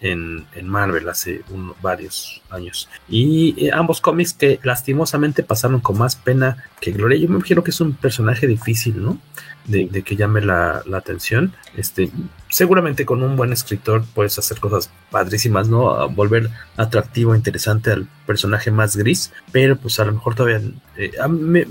[0.01, 1.43] En, en, Marvel hace
[1.81, 2.89] varios años.
[3.09, 7.19] Y eh, ambos cómics que lastimosamente pasaron con más pena que gloria.
[7.19, 9.19] Yo me imagino que es un personaje difícil, ¿no?
[9.69, 11.53] De, de que llame la, la, atención.
[11.77, 12.11] Este,
[12.49, 16.09] seguramente con un buen escritor puedes hacer cosas padrísimas, ¿no?
[16.09, 16.49] volver
[16.79, 20.63] atractivo, interesante al personaje más gris, pero pues a lo mejor todavía,
[20.97, 21.13] eh,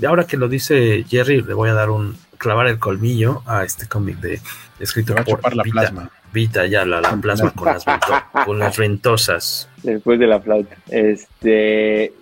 [0.06, 3.86] ahora que lo dice Jerry, le voy a dar un clavar el colmillo a este
[3.86, 4.40] cómic de
[4.78, 6.10] escrito por la plasma.
[6.32, 7.84] Vita ya la, la plasma con las,
[8.44, 9.68] con las ventosas.
[9.82, 10.76] Después de la flauta.
[10.90, 12.12] Este,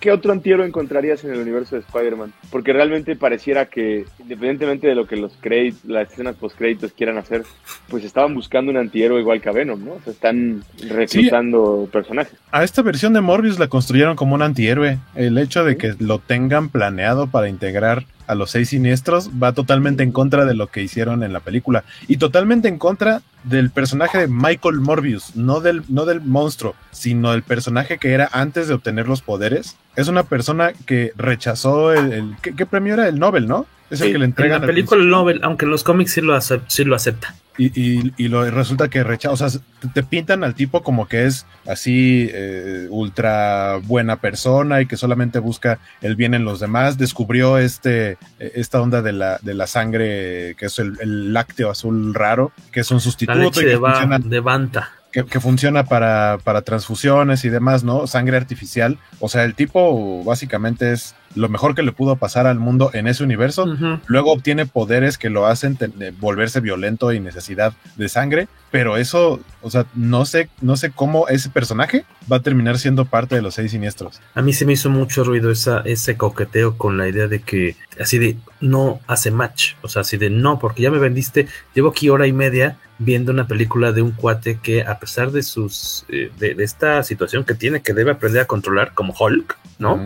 [0.00, 2.32] ¿Qué otro antihéroe encontrarías en el universo de Spider-Man?
[2.50, 7.44] Porque realmente pareciera que, independientemente de lo que los créditos, las escenas post-créditos quieran hacer,
[7.88, 9.92] pues estaban buscando un antihéroe igual que a Venom, ¿no?
[9.92, 12.34] O sea, están reclutando personajes.
[12.50, 14.98] A esta versión de Morbius la construyeron como un antihéroe.
[15.14, 20.02] El hecho de que lo tengan planeado para integrar a los seis siniestros va totalmente
[20.02, 24.18] en contra de lo que hicieron en la película y totalmente en contra del personaje
[24.18, 28.74] de Michael Morbius, no del, no del monstruo, sino del personaje que era antes de
[28.74, 29.76] obtener los poderes.
[29.96, 32.36] Es una persona que rechazó el...
[32.42, 33.08] ¿qué, premio era?
[33.08, 33.66] El Nobel, ¿no?
[33.90, 34.56] Es el que le entregan.
[34.56, 37.34] En la película Nobel, aunque en los cómics sí lo, sí lo acepta.
[37.60, 39.60] Y, lo, resulta que rechaza, o sea,
[39.92, 45.40] te, pintan al tipo como que es así eh, ultra buena persona y que solamente
[45.40, 46.98] busca el bien en los demás.
[46.98, 52.52] Descubrió este, esta onda de la, de la sangre, que es el, lácteo azul raro,
[52.70, 53.60] que es un sustituto.
[53.60, 58.06] de, de Banta que, funciona para, para, transfusiones y demás, ¿no?
[58.06, 58.98] Sangre artificial.
[59.20, 63.06] O sea, el tipo básicamente es lo mejor que le pudo pasar al mundo en
[63.06, 63.66] ese universo.
[64.06, 65.78] Luego obtiene poderes que lo hacen
[66.20, 68.48] volverse violento y necesidad de sangre.
[68.70, 73.06] Pero eso, o sea, no sé, no sé cómo ese personaje va a terminar siendo
[73.06, 74.20] parte de los seis siniestros.
[74.34, 77.76] A mí se me hizo mucho ruido esa, ese coqueteo con la idea de que
[78.00, 79.74] así de no hace match.
[79.82, 83.32] O sea, así de no, porque ya me vendiste, llevo aquí hora y media viendo
[83.32, 87.54] una película de un cuate que a pesar de sus eh, de, esta situación que
[87.54, 90.04] tiene que debe aprender a controlar como Hulk, ¿no?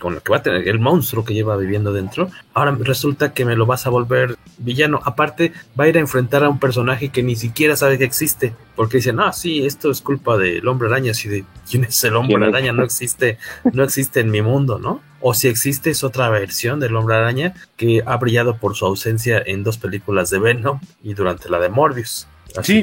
[0.00, 2.30] Con lo que va a tener el monstruo que lleva viviendo dentro.
[2.52, 5.00] Ahora resulta que me lo vas a volver villano.
[5.04, 8.54] Aparte, va a ir a enfrentar a un personaje que ni siquiera sabe que existe.
[8.76, 11.12] Porque dicen, ah, sí, esto es culpa del hombre araña.
[11.12, 12.72] Así de, ¿quién es el hombre araña?
[12.72, 13.38] No existe,
[13.72, 15.00] no existe en mi mundo, ¿no?
[15.20, 19.42] O si existe es otra versión del hombre araña que ha brillado por su ausencia
[19.44, 22.26] en dos películas de Venom y durante la de Morbius
[22.62, 22.82] sí,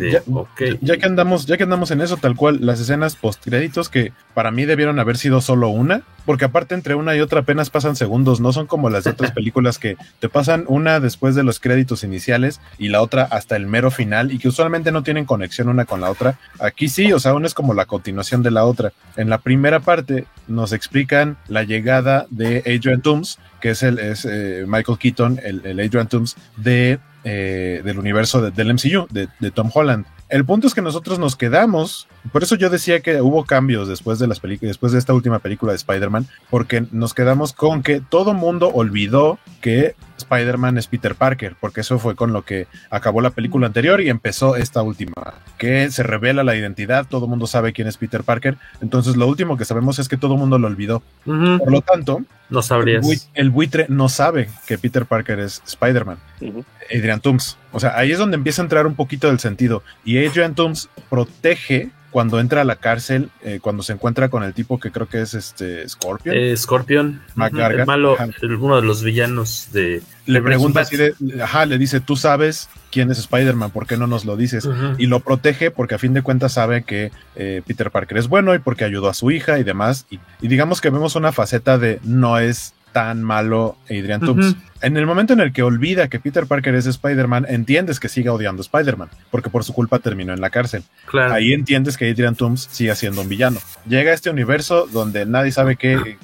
[0.82, 4.12] ya, que andamos, ya que andamos en eso, tal cual, las escenas post créditos que
[4.34, 7.96] para mí debieron haber sido solo una, porque aparte entre una y otra apenas pasan
[7.96, 11.60] segundos, no son como las de otras películas que te pasan una después de los
[11.60, 15.70] créditos iniciales y la otra hasta el mero final y que usualmente no tienen conexión
[15.70, 16.38] una con la otra.
[16.60, 18.94] Aquí sí, o sea, una es como la continuación de la otra.
[19.16, 24.26] En la primera parte nos explican la llegada de Adrian Toomes, que es el es
[24.26, 29.70] eh, Michael Keaton, el, el Adrian Toomes de eh, del universo del MCU, de, Tom
[29.74, 30.06] Holland.
[30.30, 34.18] El punto es que nosotros nos quedamos, por eso yo decía que hubo cambios después
[34.18, 38.02] de las películas, después de esta última película de Spider-Man, porque nos quedamos con que
[38.02, 43.22] todo mundo olvidó que Spider-Man es Peter Parker, porque eso fue con lo que acabó
[43.22, 45.14] la película anterior y empezó esta última,
[45.58, 49.58] que se revela la identidad, todo mundo sabe quién es Peter Parker, entonces lo último
[49.58, 51.04] que sabemos es que todo mundo lo olvidó.
[51.26, 53.30] Por lo tanto, no sabrías.
[53.34, 56.18] El, buitre, no sabe que Peter Parker es Spider-Man.
[56.94, 57.58] Adrian Toomes.
[57.72, 59.84] O sea, ahí es donde empieza a entrar un poquito del sentido.
[60.04, 64.54] Y Adrian Toomes protege cuando entra a la cárcel, eh, cuando se encuentra con el
[64.54, 66.36] tipo que creo que es este Scorpion.
[66.36, 68.18] Eh, Scorpion, el malo,
[68.60, 70.04] uno de los villanos de.
[70.26, 74.08] Le pregunta así de, ajá, le dice, tú sabes quién es Spider-Man, ¿por qué no
[74.08, 74.70] nos lo dices?
[74.98, 78.54] Y lo protege porque a fin de cuentas sabe que eh, Peter Parker es bueno
[78.54, 80.06] y porque ayudó a su hija y demás.
[80.12, 84.56] Y, y digamos que vemos una faceta de no es tan malo Adrian Toomes.
[84.82, 88.30] En el momento en el que olvida que Peter Parker es Spider-Man, entiendes que sigue
[88.30, 90.84] odiando a Spider-Man, porque por su culpa terminó en la cárcel.
[91.30, 93.60] Ahí entiendes que Adrian Toomes sigue siendo un villano.
[93.88, 96.18] Llega a este universo donde nadie sabe que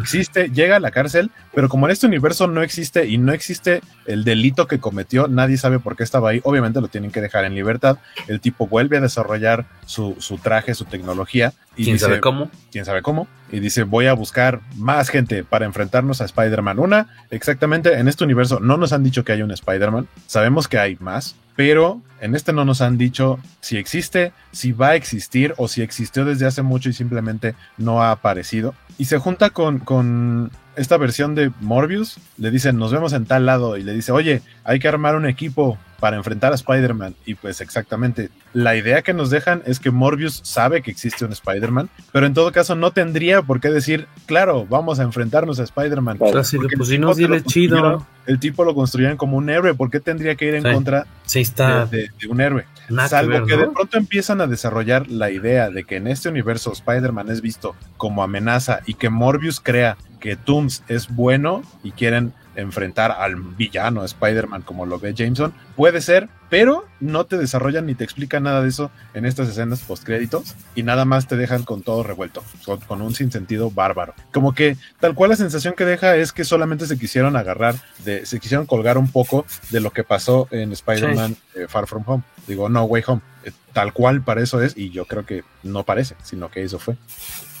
[0.00, 3.80] existe, llega a la cárcel, pero como en este universo no existe y no existe
[4.06, 6.40] el delito que cometió, nadie sabe por qué estaba ahí.
[6.44, 7.98] Obviamente lo tienen que dejar en libertad.
[8.28, 11.52] El tipo vuelve a desarrollar su, su traje, su tecnología.
[11.76, 12.50] Y ¿Quién sabe cómo?
[12.70, 13.26] ¿Quién sabe cómo?
[13.52, 16.78] Y dice, voy a buscar más gente para enfrentarnos a Spider-Man.
[16.78, 20.78] Una, exactamente en este universo no nos han dicho que hay un Spider-Man, sabemos que
[20.78, 25.54] hay más, pero en este no nos han dicho si existe, si va a existir
[25.56, 28.74] o si existió desde hace mucho y simplemente no ha aparecido.
[28.98, 33.46] Y se junta con, con esta versión de Morbius, le dicen, nos vemos en tal
[33.46, 37.14] lado, y le dice, oye, hay que armar un equipo para enfrentar a Spider-Man.
[37.24, 41.32] Y pues exactamente, la idea que nos dejan es que Morbius sabe que existe un
[41.32, 45.64] Spider-Man, pero en todo caso no tendría por qué decir, claro, vamos a enfrentarnos a
[45.64, 46.18] Spider-Man.
[46.18, 48.06] Claro, si, pues, si no, dile chido.
[48.26, 51.40] El tipo lo construyeron como un héroe, ¿por qué tendría que ir en contra sí,
[51.40, 51.86] está.
[51.86, 52.66] De, de, un héroe?
[53.08, 56.28] Salvo que, ver, que, de pronto empiezan a desarrollar la idea de que en este
[56.28, 61.92] universo Spider-Man es visto como amenaza y que Morbius crea que Tooms es bueno y
[61.92, 65.52] quieren enfrentar al villano Spider-Man como lo ve Jameson.
[65.76, 69.80] Puede ser, pero no te desarrollan ni te explican nada de eso en estas escenas
[69.80, 74.14] post-créditos y nada más te dejan con todo revuelto, con, con, un sinsentido bárbaro.
[74.32, 78.24] Como que tal cual la sensación que deja es que solamente se quisieron agarrar, de,
[78.26, 81.60] se quisieron colgar un poco de lo que pasó en Spider-Man sí.
[81.60, 83.20] eh, Far From Home, digo, No Way Home.
[83.44, 86.78] Eh, tal cual para eso es y yo creo que no parece, sino que eso
[86.78, 86.96] fue.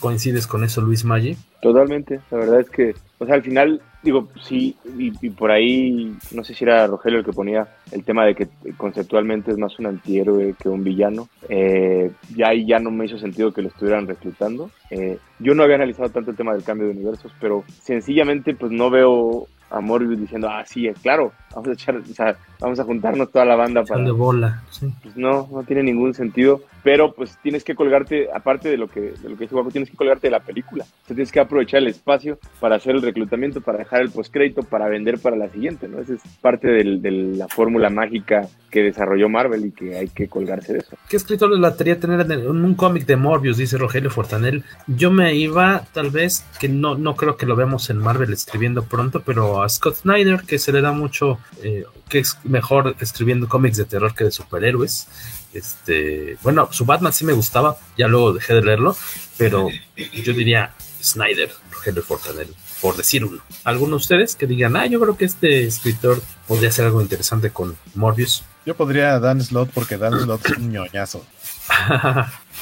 [0.00, 1.36] ¿Coincides con eso, Luis Maggi?
[1.60, 6.14] Totalmente, la verdad es que, o sea, al final, digo, sí, y, y, por ahí,
[6.32, 9.78] no sé si era Rogelio el que ponía el tema de que conceptualmente es más
[9.78, 11.28] un antihéroe que un villano.
[11.48, 14.70] Eh, ya ahí ya no me hizo sentido que lo estuvieran reclutando.
[14.90, 18.70] Eh, yo no había analizado tanto el tema del cambio de universos, pero sencillamente pues
[18.70, 22.84] no veo a Morbius diciendo, ah, sí, claro, vamos a echar, o sea, vamos a
[22.84, 24.04] juntarnos toda la banda para...
[24.04, 24.92] de bola, sí.
[25.02, 29.00] Pues no, no tiene ningún sentido, pero pues tienes que colgarte, aparte de lo que,
[29.00, 31.40] de lo que dice Guapo, tienes que colgarte de la película, o sea, tienes que
[31.40, 35.48] aprovechar el espacio para hacer el reclutamiento, para dejar el postcrédito, para vender para la
[35.48, 36.00] siguiente, ¿no?
[36.00, 40.28] Esa es parte del, de la fórmula mágica que desarrolló Marvel y que hay que
[40.28, 40.96] colgarse de eso.
[41.08, 43.56] ¿Qué escritor le latería tener en un cómic de Morbius?
[43.56, 44.64] Dice Rogelio Fortanel.
[44.86, 48.82] Yo me iba, tal vez, que no, no creo que lo veamos en Marvel escribiendo
[48.82, 53.48] pronto, pero a Scott Snyder, que se le da mucho, eh, que es mejor escribiendo
[53.48, 55.08] cómics de terror que de superhéroes.
[55.52, 58.96] Este, bueno, su Batman sí me gustaba, ya luego dejé de leerlo,
[59.38, 62.48] pero yo diría Snyder, Rogelio Fortanel,
[62.80, 63.42] por decir uno.
[63.64, 67.50] ¿Alguno de ustedes que digan, ah, yo creo que este escritor podría hacer algo interesante
[67.50, 68.44] con Morbius?
[68.66, 71.24] Yo podría Dan Slot porque Dan Slot es un ñoñazo.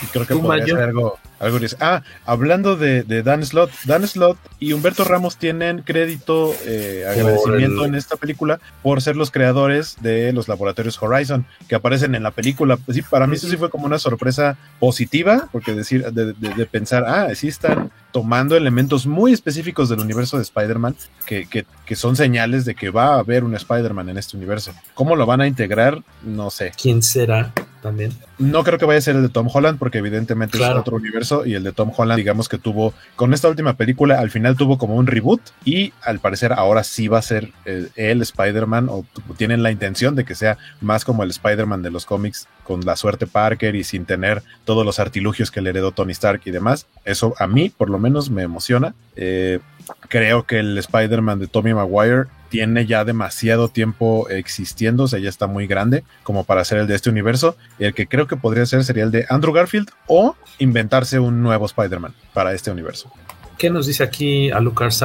[0.02, 4.38] Y creo que podría ser algo, algo Ah, hablando de, de, Dan Slot, Dan Slot
[4.58, 7.90] y Humberto Ramos tienen crédito, eh, agradecimiento el...
[7.90, 12.30] en esta película por ser los creadores de los laboratorios Horizon que aparecen en la
[12.30, 12.76] película.
[12.76, 16.54] Pues sí, para mí eso sí fue como una sorpresa positiva, porque decir, de, de,
[16.54, 20.96] de pensar, ah, sí están tomando elementos muy específicos del universo de Spider-Man
[21.26, 24.72] que, que, que, son señales de que va a haber un Spider-Man en este universo.
[24.94, 26.00] ¿Cómo lo van a integrar?
[26.22, 26.72] No sé.
[26.80, 27.52] ¿Quién será
[27.84, 28.12] también?
[28.38, 30.76] No creo que vaya a ser el de Tom Holland porque evidentemente claro.
[30.76, 34.18] es otro universo y el de Tom Holland digamos que tuvo, con esta última película
[34.20, 37.90] al final tuvo como un reboot y al parecer ahora sí va a ser el,
[37.94, 39.04] el Spider-Man o
[39.36, 42.96] tienen la intención de que sea más como el Spider-Man de los cómics con la
[42.96, 46.86] suerte Parker y sin tener todos los artilugios que le heredó Tony Stark y demás.
[47.04, 48.94] Eso a mí por lo menos me emociona.
[49.14, 49.60] Eh,
[50.08, 55.28] creo que el Spider-Man de Tommy Maguire tiene ya demasiado tiempo existiendo, o sea, ya
[55.28, 57.56] está muy grande como para ser el de este universo.
[57.78, 61.42] Y el que creo que podría ser sería el de Andrew Garfield o inventarse un
[61.42, 63.10] nuevo Spider-Man para este universo.
[63.58, 65.02] ¿Qué nos dice aquí a Lucas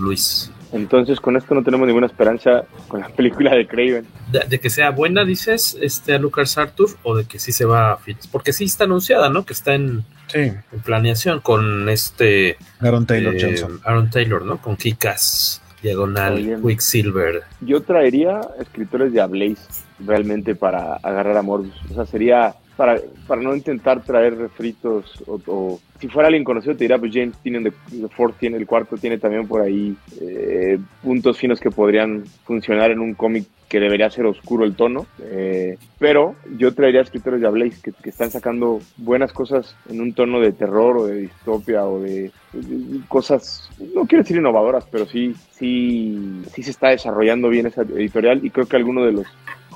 [0.00, 0.50] Luis?
[0.72, 4.06] Entonces, con esto no tenemos ninguna esperanza con la película de Craven.
[4.30, 7.64] De, de que sea buena, dices, este a Lucas Arthur, o de que sí se
[7.64, 7.98] va a
[8.30, 9.46] Porque sí está anunciada, ¿no?
[9.46, 10.38] Que está en, sí.
[10.38, 12.56] en planeación con este.
[12.80, 13.80] Aaron Taylor eh, Johnson.
[13.84, 14.58] Aaron Taylor, ¿no?
[14.58, 17.42] Con Kikas, Diagonal, Quicksilver.
[17.60, 19.62] Yo traería escritores de Ablaze
[20.00, 21.74] realmente para agarrar a Morbius.
[21.90, 26.84] O sea, sería para, para no intentar traer refritos o, si fuera alguien conocido te
[26.84, 30.78] dirá pues James tiene the, the fourth tiene el cuarto tiene también por ahí eh,
[31.02, 35.76] puntos finos que podrían funcionar en un cómic que debería ser oscuro el tono eh,
[35.98, 40.38] pero yo traería escritores de Blaze que, que, están sacando buenas cosas en un tono
[40.38, 45.34] de terror o de distopia o de, de cosas no quiero decir innovadoras pero sí
[45.50, 49.26] sí sí se está desarrollando bien esa editorial y creo que alguno de los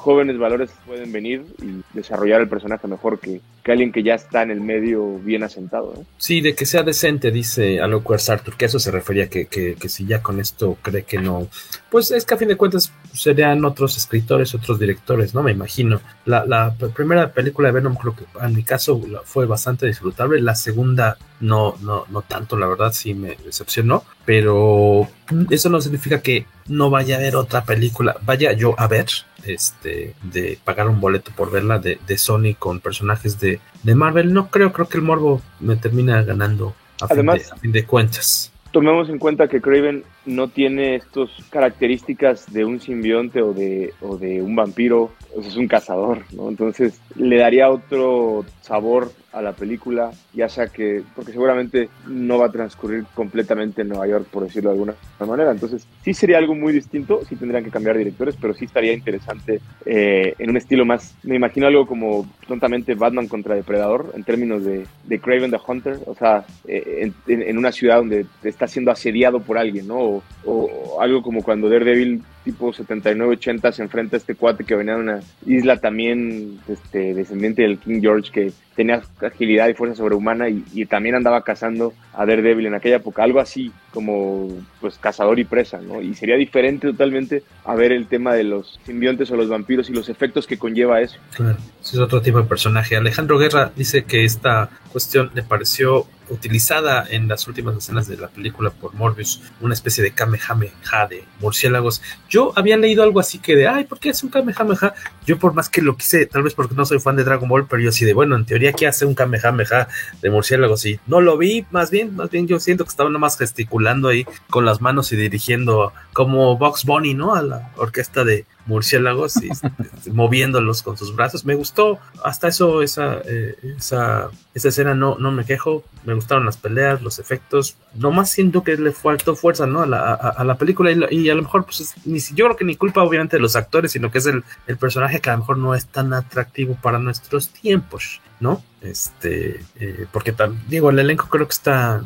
[0.02, 4.42] jóvenes valores pueden venir y desarrollar el personaje mejor que, que alguien que ya está
[4.42, 5.94] en el medio bien asentado.
[5.96, 6.04] ¿eh?
[6.18, 9.88] Sí, de que sea decente, dice Aloquers Arthur, que eso se refería, que, que, que,
[9.88, 11.46] si ya con esto cree que no,
[11.90, 15.42] pues es que a fin de cuentas serían otros escritores, otros directores, ¿no?
[15.42, 16.00] Me imagino.
[16.24, 20.54] La, la primera película de Venom creo que en mi caso fue bastante disfrutable, la
[20.54, 25.08] segunda no, no, no tanto, la verdad sí me decepcionó, pero
[25.50, 29.06] eso no significa que no vaya a haber otra película, vaya yo a ver,
[29.46, 34.32] este, de pagar un boleto por verla de, de Sony con personajes de, de, Marvel,
[34.32, 37.72] no creo, creo que el morbo me termina ganando a, Además, fin, de, a fin
[37.72, 38.52] de cuentas.
[38.70, 44.16] Tomemos en cuenta que Craven no tiene estas características de un simbionte o de, o
[44.16, 46.48] de un vampiro, es un cazador, ¿no?
[46.48, 52.46] Entonces le daría otro sabor a la película, ya sea que, porque seguramente no va
[52.46, 55.50] a transcurrir completamente en Nueva York, por decirlo de alguna manera.
[55.50, 59.60] Entonces, sí sería algo muy distinto, sí tendrían que cambiar directores, pero sí estaría interesante
[59.86, 64.64] eh, en un estilo más, me imagino algo como tontamente Batman contra Depredador, en términos
[64.64, 68.90] de, de Craven the Hunter, o sea, eh, en, en, una ciudad donde está siendo
[68.90, 69.98] asediado por alguien, ¿no?
[69.98, 74.94] O, o algo como cuando Daredevil tipo 79-80 se enfrenta a este cuate que venía
[74.94, 80.48] de una isla también este, descendiente del King George que tenía agilidad y fuerza sobrehumana
[80.48, 84.48] y, también andaba cazando a Daredevil en aquella época, algo así como
[84.80, 86.02] pues cazador y presa, ¿no?
[86.02, 89.92] Y sería diferente totalmente a ver el tema de los simbiontes o los vampiros y
[89.92, 91.18] los efectos que conlleva eso.
[91.34, 92.96] Claro, es otro tipo de personaje.
[92.96, 98.28] Alejandro Guerra dice que esta cuestión le pareció utilizada en las últimas escenas de la
[98.28, 102.02] película por Morbius, una especie de Kamehameha de murciélagos.
[102.28, 104.94] Yo había leído algo así que de, ay, ¿por qué es un Kamehameha?
[105.26, 107.66] Yo por más que lo quise, tal vez porque no soy fan de Dragon Ball,
[107.68, 109.88] pero yo así de, bueno, en teoría, ¿qué hace un Kamehameha
[110.20, 110.86] de murciélagos?
[110.86, 114.26] Y no lo vi, más bien, más bien yo siento que estaba nomás gesticulando ahí
[114.48, 117.34] con las manos y dirigiendo como Box Bunny, ¿no?
[117.34, 119.50] A la orquesta de murciélagos y
[120.10, 121.44] moviéndolos con sus brazos.
[121.44, 125.84] Me gustó hasta eso, esa, eh, esa, esa escena no, no me quejo.
[126.04, 127.76] Me gustaron las peleas, los efectos.
[127.94, 129.82] Nomás siento que le faltó fuerza, ¿no?
[129.82, 132.64] A la, a, la película y, y, a lo mejor, pues, ni, yo creo que
[132.64, 135.40] ni culpa obviamente de los actores, sino que es el, el personaje que a lo
[135.40, 138.20] mejor no es tan atractivo para nuestros tiempos.
[138.40, 138.60] ¿no?
[138.80, 140.34] Este, eh, porque
[140.68, 142.02] digo, el elenco creo que está,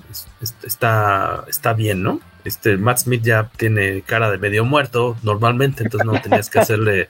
[0.63, 2.21] está, está bien, ¿no?
[2.47, 7.09] Este, Matt Smith ya tiene cara de medio muerto normalmente, entonces no tenías que hacerle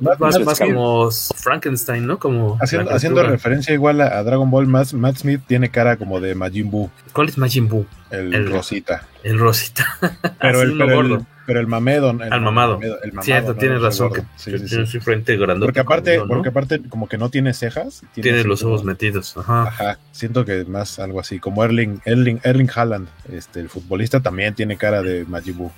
[0.00, 2.20] más, más, más como Frankenstein, ¿no?
[2.20, 6.20] Como haciendo, haciendo referencia igual a, a, Dragon Ball, Matt, Matt Smith tiene cara como
[6.20, 6.88] de Majin Buu.
[7.12, 7.84] ¿Cuál es Majin Buu?
[8.10, 9.06] El, el Rosita.
[9.24, 9.84] El Rosita.
[10.40, 12.10] Pero, el, pero, el, pero el mamado.
[12.10, 12.80] El Al mamado.
[12.82, 13.58] El mamado Cierto, ¿no?
[13.58, 14.12] tienes razón.
[14.12, 15.66] Que Sí, tiene sí, su frente grandote.
[15.66, 16.28] Porque aparte, como yo, ¿no?
[16.34, 18.02] porque aparte, como que no tiene cejas.
[18.14, 19.36] tiene los como- ojos metidos.
[19.36, 19.62] Ajá.
[19.68, 24.54] Ajá, siento que más algo así, como Erling, Erling, Erling Haaland, este, el futbolista también
[24.54, 25.72] tiene cara de Majin Buu,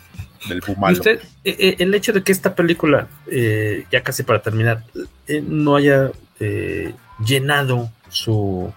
[0.48, 0.96] del Buu Y malo.
[0.98, 4.84] usted, eh, eh, el hecho de que esta película, eh, ya casi para terminar,
[5.26, 6.10] eh, no haya
[6.40, 8.72] eh, llenado su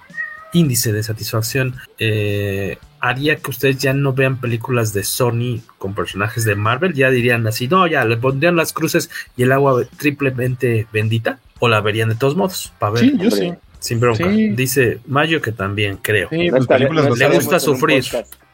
[0.54, 6.45] índice de satisfacción, eh, haría que ustedes ya no vean películas de Sony con personajes
[6.45, 10.88] de Marvel, ya dirían así, no, ya le pondrían las cruces y el agua triplemente
[10.93, 13.02] bendita, o la verían de todos modos, para ver.
[13.02, 13.54] Sí, yo sí.
[13.80, 14.30] Sin bronca.
[14.30, 14.49] Sí.
[14.49, 16.30] Dice Mayo que también, creo.
[16.30, 18.04] Sí, pues películas no Le gusta sufrir.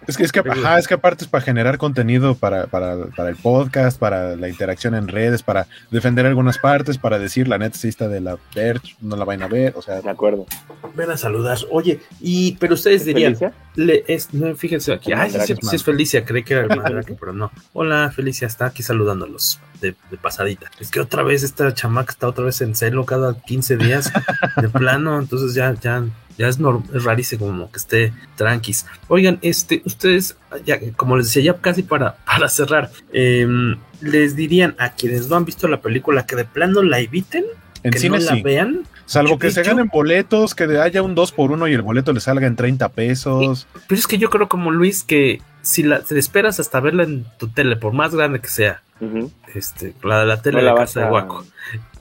[0.07, 3.29] Es que, es que, ajá, es que aparte es para generar contenido para, para, para
[3.29, 7.77] el podcast, para la interacción en redes, para defender algunas partes, para decir la neta
[7.77, 10.45] sí está de la ver, no la vayan a ver, o sea, De acuerdo.
[10.95, 11.57] Ven a saludar.
[11.71, 13.37] Oye, y pero ustedes dirían,
[13.75, 15.11] le, es, no, fíjense aquí.
[15.11, 17.51] Ay, sí, sí, es Felicia, creí que era el Mandrake, pero no.
[17.73, 20.71] Hola, Felicia, está aquí saludándolos de, de pasadita.
[20.79, 24.13] Es que otra vez esta chamaca está otra vez en celo cada 15 días
[24.55, 26.05] de plano, entonces ya, ya,
[26.37, 26.59] ya es,
[26.93, 28.85] es rarísimo como que esté tranquis.
[29.07, 34.75] Oigan, este, ustedes, ya, como les decía, ya casi para, para cerrar, em, les dirían
[34.77, 37.45] a quienes no han visto la película que de plano la eviten,
[37.83, 38.41] en que cine no la sí.
[38.41, 38.83] vean.
[39.05, 41.81] Salvo Yo- que se yo- ganen boletos, que haya un 2 por 1 y el
[41.81, 43.65] boleto le salga en 30 pesos.
[43.87, 47.25] Pero es que yo creo como Luis que si la te esperas hasta verla en
[47.39, 48.81] tu tele, por más grande que sea,
[49.53, 51.45] este, la de la tele No la de vas casa de Guaco,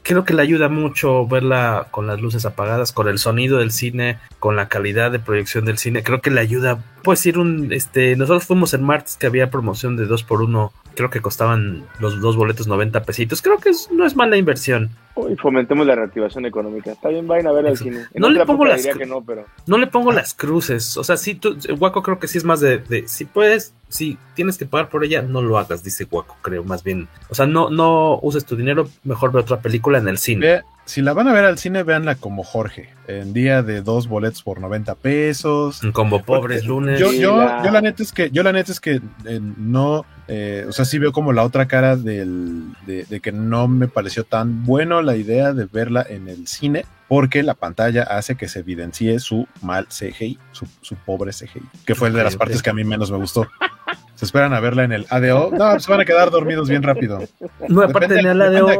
[0.06, 4.18] creo que le ayuda mucho verla con las luces apagadas, con el sonido del cine,
[4.38, 6.04] con la calidad de proyección del cine.
[6.04, 9.96] Creo que le ayuda, pues ir un, este, nosotros fuimos en martes que había promoción
[9.96, 13.42] de 2 por 1 creo que costaban los dos boletos 90 pesitos.
[13.42, 14.90] Creo que es- no es mala inversión.
[15.30, 16.92] Y fomentemos la reactivación económica.
[16.92, 18.04] Está bien, vayan a ver al cine.
[18.12, 20.96] En No le pongo las que no, pero No le pongo las cruces.
[20.98, 24.18] O sea, si tú, Guaco creo que sí es más de, de si puedes, si
[24.34, 27.08] tienes que pagar por ella, no lo hagas, dice Guaco, creo, más bien.
[27.30, 30.46] O sea, no, no uses tu dinero, mejor ve otra película en el cine.
[30.46, 34.08] Ve- si la van a ver al cine, véanla como Jorge, en día de dos
[34.08, 35.82] boletos por 90 pesos.
[35.84, 36.98] En combo pobres lunes.
[36.98, 40.06] Yo, yo, la- yo la neta es que, yo la neta es que eh, no,
[40.28, 43.88] eh, o sea, sí veo como la otra cara del, de, de que no me
[43.88, 48.48] pareció tan bueno la idea de verla en el cine, porque la pantalla hace que
[48.48, 52.70] se evidencie su mal CGI, su, su pobre CGI, que fue de las partes que
[52.70, 53.46] a mí menos me gustó.
[54.16, 55.50] Se esperan a verla en el ADO.
[55.56, 57.20] No, se van a quedar dormidos bien rápido.
[57.68, 58.70] No, aparte Depende, en el ADO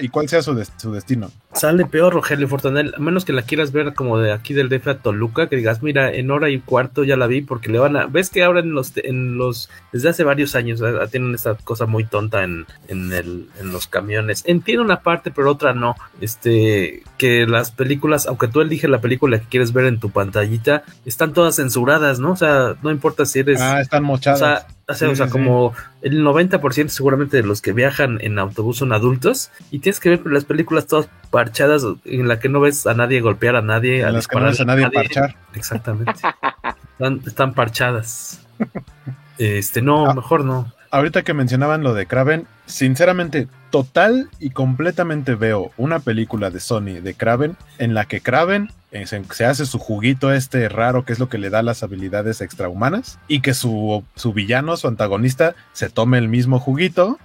[0.00, 1.30] y cuál sea su, su destino.
[1.52, 4.88] sale peor Rogelio Fortanel, a menos que la quieras ver como de aquí del DF
[4.88, 7.96] a Toluca, que digas, mira, en hora y cuarto ya la vi, porque le van
[7.96, 11.54] a, ves que ahora en los, en los, desde hace varios años eh, tienen esta
[11.54, 14.44] cosa muy tonta en, en, el, en los camiones.
[14.46, 15.96] Entiendo una parte, pero otra no.
[16.20, 20.82] Este, que las películas, aunque tú eliges la película que quieres ver en tu pantallita,
[21.04, 22.32] están todas censuradas, ¿no?
[22.32, 23.60] O sea, no importa si eres...
[23.60, 24.38] Ah, están O mochadas.
[24.38, 28.78] sea, O sea, o sea como el 90% seguramente de los que viajan en autobús
[28.78, 32.86] son adultos y tienes que ver las películas todas parchadas en la que no ves
[32.86, 34.00] a nadie golpear a nadie.
[34.00, 35.36] En las que no ves a nadie, parchar.
[35.54, 36.12] Exactamente.
[36.12, 38.40] están, están, parchadas.
[39.38, 40.72] Este, no, ah, mejor no.
[40.92, 47.00] Ahorita que mencionaban lo de Kraven, sinceramente, total y completamente veo una película de Sony
[47.02, 51.18] de Kraven en la que Kraven eh, se, hace su juguito este raro que es
[51.18, 55.88] lo que le da las habilidades extrahumanas y que su, su villano, su antagonista, se
[55.88, 57.18] tome el mismo juguito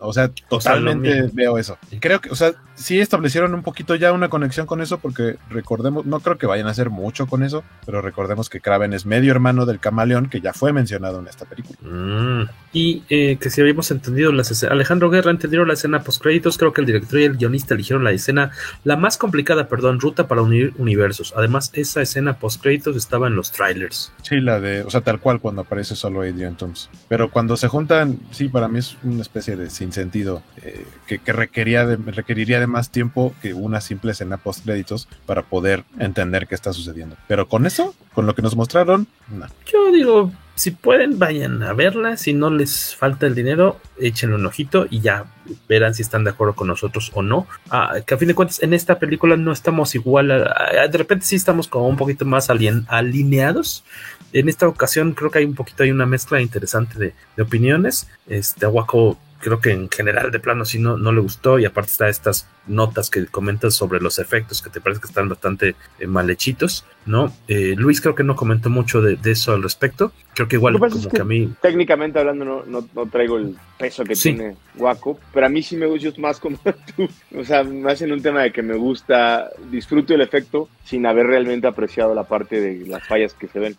[0.00, 1.78] o sea, totalmente veo eso.
[1.90, 5.36] Y creo que, o sea, sí establecieron un poquito ya una conexión con eso, porque
[5.50, 9.06] recordemos, no creo que vayan a hacer mucho con eso, pero recordemos que Kraven es
[9.06, 11.78] medio hermano del camaleón, que ya fue mencionado en esta película.
[11.82, 12.48] Mm.
[12.72, 16.58] Y eh, que si habíamos entendido las escenas, Alejandro Guerra entendió la escena post créditos,
[16.58, 18.50] creo que el director y el guionista eligieron la escena,
[18.84, 21.34] la más complicada, perdón, ruta para unir universos.
[21.36, 24.12] Además, esa escena post créditos estaba en los trailers.
[24.22, 26.90] Sí, la de, o sea, tal cual cuando aparece solo Adrian Thompson.
[27.08, 31.32] Pero cuando se juntan, sí, para mí es una especie de sinsentido eh, que, que
[31.32, 36.46] requería de, requeriría de más tiempo que una simple escena post créditos para poder entender
[36.46, 37.16] qué está sucediendo.
[37.26, 39.46] Pero con eso, con lo que nos mostraron, no.
[39.66, 42.16] Yo digo, si pueden, vayan a verla.
[42.16, 45.26] Si no les falta el dinero, échenle un ojito y ya
[45.68, 47.46] verán si están de acuerdo con nosotros o no.
[47.70, 50.28] Ah, que a fin de cuentas, en esta película no estamos igual.
[50.28, 53.84] de repente sí estamos como un poquito más alineados.
[54.32, 58.08] En esta ocasión creo que hay un poquito, hay una mezcla interesante de, de opiniones.
[58.26, 61.90] Este, Waco creo que en general de plano sí no, no le gustó y aparte
[61.90, 66.06] está estas notas que comentas sobre los efectos que te parece que están bastante eh,
[66.06, 67.32] mal hechitos, ¿no?
[67.46, 71.08] Eh, Luis creo que no comentó mucho de, eso al respecto, creo que igual como
[71.08, 71.52] que, a mí...
[71.62, 75.86] Técnicamente hablando no, no, traigo el peso que tiene Waco, pero a mí sí me
[75.86, 76.58] gusta más como
[76.96, 81.06] tú, o sea, más en un tema de que me gusta, disfruto el efecto sin
[81.06, 83.76] haber realmente apreciado la parte de las fallas que se ven.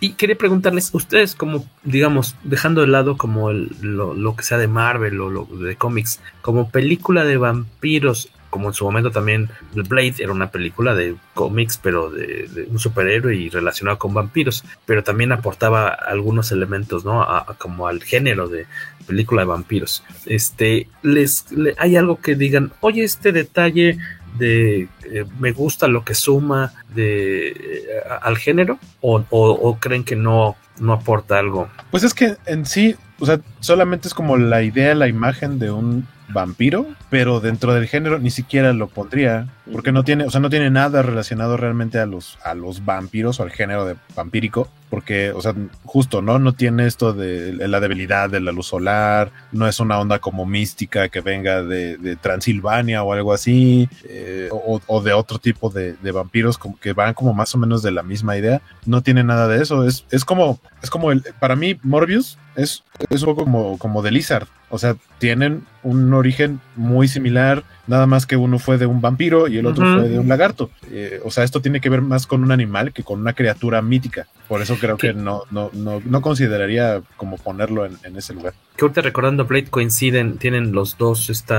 [0.00, 5.20] Y quería preguntarles, ustedes como, digamos, dejando de lado como lo, que sea de Marvel
[5.20, 10.32] o lo de cómics, como película de vampiros, como en su momento también Blade era
[10.32, 15.88] una película de cómics, pero de, un superhéroe y relacionado con vampiros, pero también aportaba
[15.88, 17.26] algunos elementos, ¿no?
[17.58, 18.66] como al género de
[19.06, 20.02] película de vampiros.
[20.26, 21.46] Este, les,
[21.78, 23.98] hay algo que digan, oye, este detalle
[24.40, 27.86] de eh, me gusta lo que suma de eh,
[28.22, 33.26] al género o, creen que no no aporta algo pues es que en sí o
[33.26, 38.18] sea solamente es como la idea la imagen de un vampiro, pero dentro del género
[38.18, 42.06] ni siquiera lo pondría, porque no tiene, o sea, no tiene nada relacionado realmente a
[42.06, 45.54] los, a los vampiros o al género de vampírico, porque, o sea,
[45.84, 46.38] justo, ¿no?
[46.38, 50.46] No tiene esto de, la debilidad de la luz solar, no es una onda como
[50.46, 56.58] mística que venga de, Transilvania o algo así, eh, o, de otro tipo de, vampiros
[56.58, 59.62] como que van como más o menos de la misma idea, no tiene nada de
[59.62, 63.78] eso, es, es como, es como el, para mí Morbius es, es un poco como,
[63.78, 68.78] como de Lizard, o sea, tienen un origen muy similar, nada más que uno fue
[68.78, 70.70] de un vampiro y el otro fue de un lagarto.
[70.90, 73.82] Eh, o sea, esto tiene que ver más con un animal que con una criatura
[73.82, 74.28] mítica.
[74.48, 78.54] Por eso creo que no, no, no, no consideraría como ponerlo en, ese lugar.
[78.76, 81.54] Que ahorita recordando Blade coinciden, tienen los dos este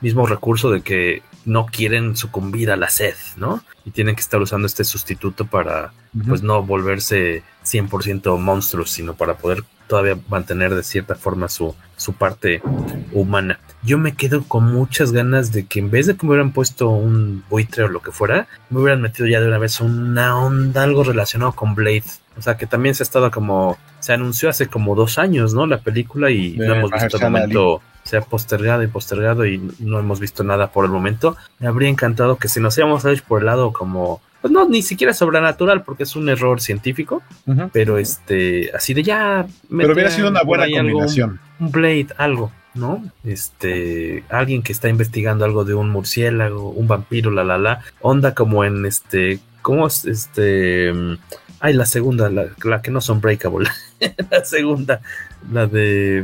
[0.00, 3.62] mismo recurso de que no quieren sucumbir a la sed, ¿no?
[3.84, 5.92] Y tienen que estar usando este sustituto para,
[6.26, 12.14] pues, no volverse 100% monstruos, sino para poder todavía mantener de cierta forma su, su
[12.14, 12.62] parte
[13.12, 13.58] humana.
[13.82, 16.88] Yo me quedo con muchas ganas de que en vez de que me hubieran puesto
[16.88, 20.82] un buitre o lo que fuera, me hubieran metido ya de una vez una onda,
[20.82, 22.04] algo relacionado con Blade.
[22.36, 25.66] O sea, que también se ha estado como, se anunció hace como dos años, ¿no?
[25.66, 29.98] La película y no hemos visto el momento, se ha postergado y postergado y no
[29.98, 31.36] hemos visto nada por el momento.
[31.58, 34.68] Me habría encantado que si nos íbamos a ir por el lado como pues no,
[34.68, 37.22] ni siquiera sobrenatural, porque es un error científico,
[37.72, 39.46] pero este, así de ya.
[39.74, 41.40] Pero hubiera sido una buena combinación.
[41.58, 43.02] un, Blade, algo, ¿no?
[43.24, 48.34] Este, alguien que está investigando algo de un murciélago, un vampiro, la la la, onda
[48.34, 50.92] como en este, ¿cómo es este?
[51.64, 53.66] Ay, la segunda, la, que no son breakable,
[54.30, 55.00] la segunda,
[55.50, 56.22] la de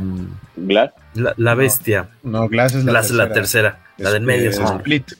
[0.55, 2.09] Glass, la, bestia.
[2.21, 3.17] No, Glass es la, tercera.
[3.17, 4.51] la tercera, la del medio.
[4.51, 5.11] Este, Split.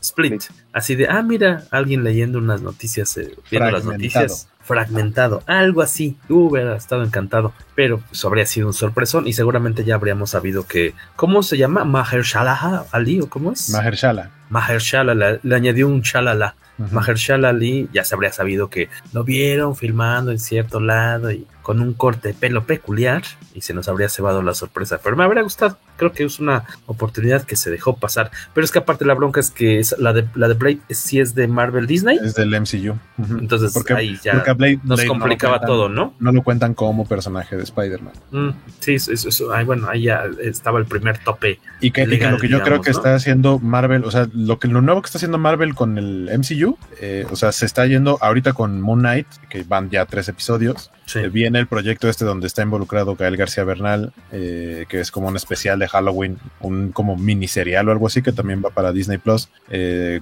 [0.00, 0.42] Split.
[0.72, 6.18] Así de, ah, mira, alguien leyendo unas noticias, eh, viendo las noticias, fragmentado, algo así.
[6.28, 10.94] Hubiera estado encantado, pero pues habría sido un sorpresón y seguramente ya habríamos sabido que,
[11.16, 11.84] ¿cómo se llama?
[11.84, 13.70] Mahershala Ali o cómo es?
[13.70, 14.30] Mahershala.
[14.50, 16.54] Mahershala, le, le añadió un chalala.
[16.76, 21.80] Mahershala Ali ya se habría sabido que lo vieron filmando en cierto lado y con
[21.80, 23.22] un corte de pelo peculiar
[23.54, 25.00] y se nos habría cebado la sorpresa.
[25.02, 28.30] Pero me habría gustado, creo que es una oportunidad que se dejó pasar.
[28.52, 31.34] Pero es que aparte la bronca es que la de la de Blade sí es
[31.34, 32.18] de Marvel Disney.
[32.22, 32.98] Es del MCU.
[33.38, 34.44] Entonces porque, ahí ya.
[34.54, 36.14] Blade, nos complicaba todo, ¿no?
[36.20, 38.12] No lo cuentan como personaje de Spider-Man.
[38.30, 41.60] Mm, sí, eso, eso, bueno, ahí ya estaba el primer tope.
[41.80, 44.80] Y que, lo que yo creo que está haciendo Marvel, o sea, lo que lo
[44.82, 48.52] nuevo que está haciendo Marvel con el MCU, eh, o sea, se está yendo ahorita
[48.52, 50.90] con Moon Knight, que van ya tres episodios.
[51.14, 55.28] Eh, viene el proyecto este donde está involucrado Gael García Bernal, eh, que es como
[55.28, 58.92] un especial de Halloween, un como mini serial o algo así, que también va para
[58.92, 59.48] Disney Plus.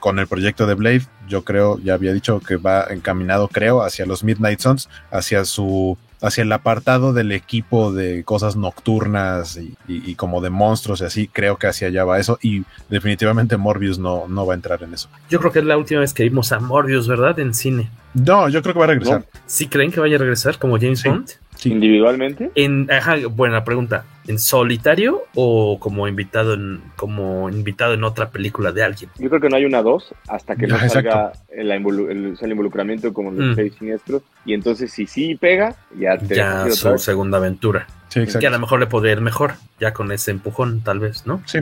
[0.00, 4.06] con el proyecto de Blade, yo creo, ya había dicho que va encaminado, creo, hacia
[4.06, 10.40] los Midnight Suns, hacia su hacia el apartado del equipo de cosas nocturnas y, como
[10.40, 14.46] de monstruos y así, creo que hacia allá va eso y definitivamente Morbius no, no
[14.46, 15.08] va a entrar en eso.
[15.28, 17.38] Yo creo que es la última vez que vimos a Morbius, ¿verdad?
[17.40, 17.90] En cine.
[18.14, 19.26] No, yo creo que va a regresar.
[19.46, 21.30] ¿Sí creen que vaya a regresar como James Bond?
[21.64, 22.50] ¿Individualmente?
[22.54, 24.04] En, ajá, buena pregunta.
[24.26, 29.10] ¿En solitario o como invitado en como invitado en otra película de alguien?
[29.18, 33.52] Yo creo que no hay una dos hasta que no, salga el, involucramiento como los
[33.52, 33.54] mm.
[33.56, 34.22] seis siniestros.
[34.44, 37.86] Y entonces si sí pega, ya te Ya su segunda aventura.
[38.10, 41.42] que a lo mejor le podría ir mejor, ya con ese empujón, tal vez, ¿no?
[41.46, 41.58] Sí.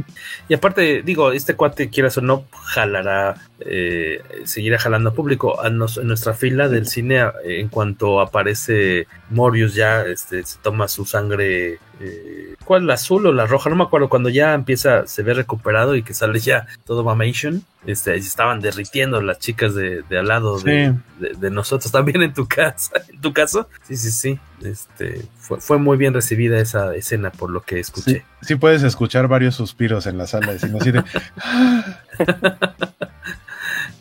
[0.48, 5.58] Y aparte, digo, este cuate, quieras o no, jalará, eh, seguirá jalando público.
[5.64, 11.78] en nuestra fila del cine, en cuanto aparece Morius, ya este, se toma su sangre
[12.02, 12.86] eh, ¿cuál?
[12.86, 13.68] ¿La azul o la roja?
[13.68, 17.62] No me acuerdo, cuando ya empieza, se ve recuperado y que sale ya todo Mamation,
[17.86, 20.94] este, estaban derritiendo las chicas de, al lado de,
[21.50, 25.98] nosotros, también en tu casa, en tu caso, sí, sí, sí, este, fue, fue muy
[25.98, 28.24] bien recibida esa escena por lo que escuché.
[28.40, 31.04] Sí, puedes escuchar varios suspiros en la sala, así de...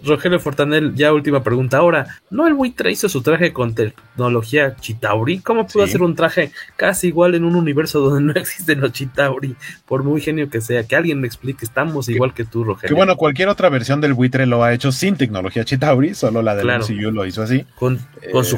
[0.04, 1.78] Rogelio Fortanel, ya última pregunta.
[1.78, 5.40] Ahora, ¿no el buitre hizo su traje con tecnología Chitauri?
[5.40, 9.56] ¿Cómo pudo hacer un traje casi igual en un universo donde no existen los Chitauri?
[9.86, 12.90] Por muy genio que sea, que alguien me explique, estamos igual que tú, Rogelio.
[12.90, 16.56] Que bueno, cualquier otra versión del buitre lo ha hecho sin tecnología Chitauri, solo la
[16.56, 16.86] del claro.
[16.86, 17.66] MCU lo hizo así.
[17.76, 18.00] Con,
[18.32, 18.58] con su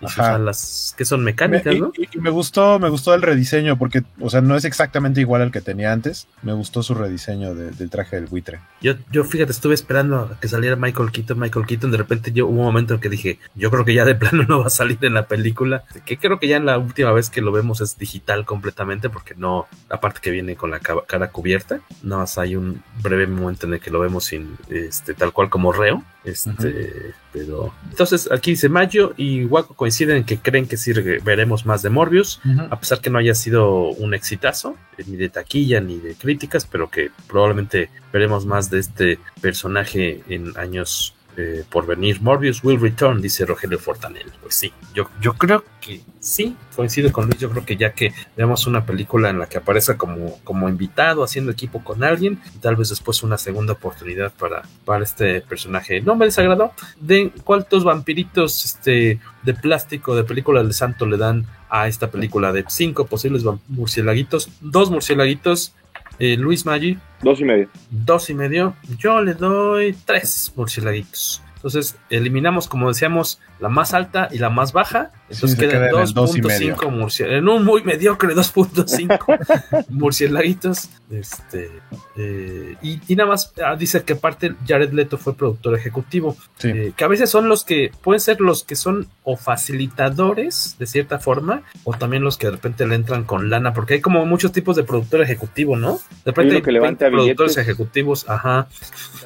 [0.00, 1.92] eh, jorobita las que son mecánicas, ¿no?
[1.96, 5.50] Y, me gustó, me gustó el rediseño porque, o sea, no es exactamente igual al
[5.50, 6.28] que tenía antes.
[6.42, 8.60] Me gustó su rediseño del traje del buitre.
[8.80, 11.90] Yo, yo fíjate, estuve esperando a que saliera Michael Keaton, Michael Keaton.
[11.90, 14.44] De repente yo hubo un momento en que dije, yo creo que ya de plano
[14.48, 15.84] no va a salir en la película.
[16.04, 19.34] Que creo que ya en la última vez que lo vemos es digital completamente porque
[19.36, 23.74] no, aparte que viene con la cara cubierta, nada más hay un breve momento en
[23.74, 26.02] el que lo vemos sin, este, tal cual como reo.
[26.26, 30.92] Este, pero entonces aquí dice Mayo y Waco coinciden en que creen que sí
[31.24, 35.28] veremos más de Morbius, a pesar que no haya sido un exitazo, eh, ni de
[35.28, 41.64] taquilla ni de críticas, pero que probablemente veremos más de este personaje en años eh,
[41.68, 42.20] por venir.
[42.22, 44.32] Morbius will return, dice Rogelio Fortanel.
[44.40, 47.38] Pues sí, yo, yo creo que sí, coincido con Luis.
[47.38, 51.22] Yo creo que ya que veamos una película en la que aparezca como, como invitado,
[51.22, 56.00] haciendo equipo con alguien, y tal vez después una segunda oportunidad para, para este personaje.
[56.00, 56.72] No me desagradó.
[57.00, 62.52] ¿De cuántos vampiritos este, de plástico de película del santo le dan a esta película?
[62.52, 65.74] De cinco posibles murciélaguitos, dos murciélaguitos
[66.18, 66.98] eh, Luis Maggi.
[67.22, 67.68] Dos y medio.
[67.90, 68.76] Dos y medio.
[68.98, 71.42] Yo le doy tres murciélaguitos.
[71.66, 75.10] Entonces, eliminamos, como decíamos, la más alta y la más baja.
[75.28, 77.38] Entonces quedan 2.5 murciélagos.
[77.38, 80.88] En un muy mediocre 2.5 murciélaguitos.
[81.10, 81.70] Este,
[82.16, 86.36] eh, y, nada más ah, dice que aparte Jared Leto fue productor ejecutivo.
[86.62, 90.86] Eh, que a veces son los que pueden ser los que son o facilitadores de
[90.86, 94.24] cierta forma, o también los que de repente le entran con lana, porque hay como
[94.24, 95.98] muchos tipos de productor ejecutivo, ¿no?
[96.24, 96.62] De repente hay,
[97.10, 98.68] productores ejecutivos, ajá.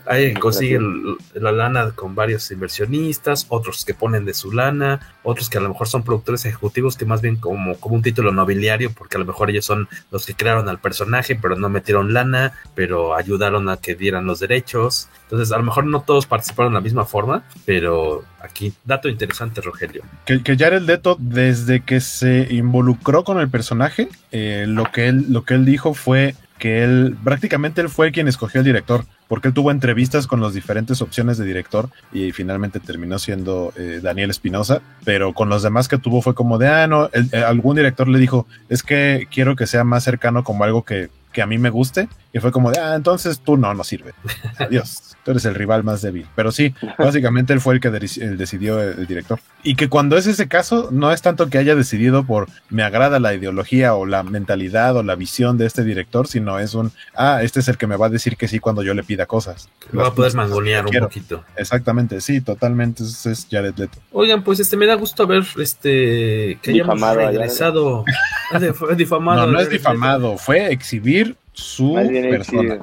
[0.06, 5.58] Ahí consiguen la lana con varios inversionistas, otros que ponen de su lana, otros que
[5.58, 9.16] a lo mejor son productores ejecutivos que más bien como, como un título nobiliario, porque
[9.16, 13.14] a lo mejor ellos son los que crearon al personaje, pero no metieron lana, pero
[13.14, 15.08] ayudaron a que dieran los derechos.
[15.24, 19.60] Entonces, a lo mejor no todos participaron de la misma forma, pero aquí, dato interesante,
[19.60, 20.02] Rogelio.
[20.24, 25.26] Que, que Jared Leto, desde que se involucró con el personaje, eh, lo, que él,
[25.28, 29.46] lo que él dijo fue que él, prácticamente él fue quien escogió el director porque
[29.46, 34.28] él tuvo entrevistas con las diferentes opciones de director y finalmente terminó siendo eh, Daniel
[34.28, 38.08] Espinosa, pero con los demás que tuvo fue como de, ah, no, eh, algún director
[38.08, 41.58] le dijo, es que quiero que sea más cercano como algo que, que a mí
[41.58, 44.14] me guste, y fue como de, ah, entonces tú no, no sirve.
[44.58, 45.09] Adiós.
[45.30, 46.26] Tú eres el rival más débil.
[46.34, 49.38] Pero sí, básicamente él fue el que decidió el, director.
[49.62, 53.20] Y que cuando es ese caso, no es tanto que haya decidido por me agrada
[53.20, 57.40] la ideología o la mentalidad o la visión de este director, sino es un, ah,
[57.42, 59.68] este es el que me va a decir que sí cuando yo le pida cosas.
[59.96, 61.44] va a poder mangonear un poquito.
[61.56, 63.04] Exactamente, sí, totalmente.
[63.04, 63.98] es Jared Leto.
[64.12, 68.04] Oigan, pues este me da gusto ver este que hayamos regresado.
[68.96, 69.46] difamado.
[69.46, 72.80] No, no es difamado, fue exhibir su persona.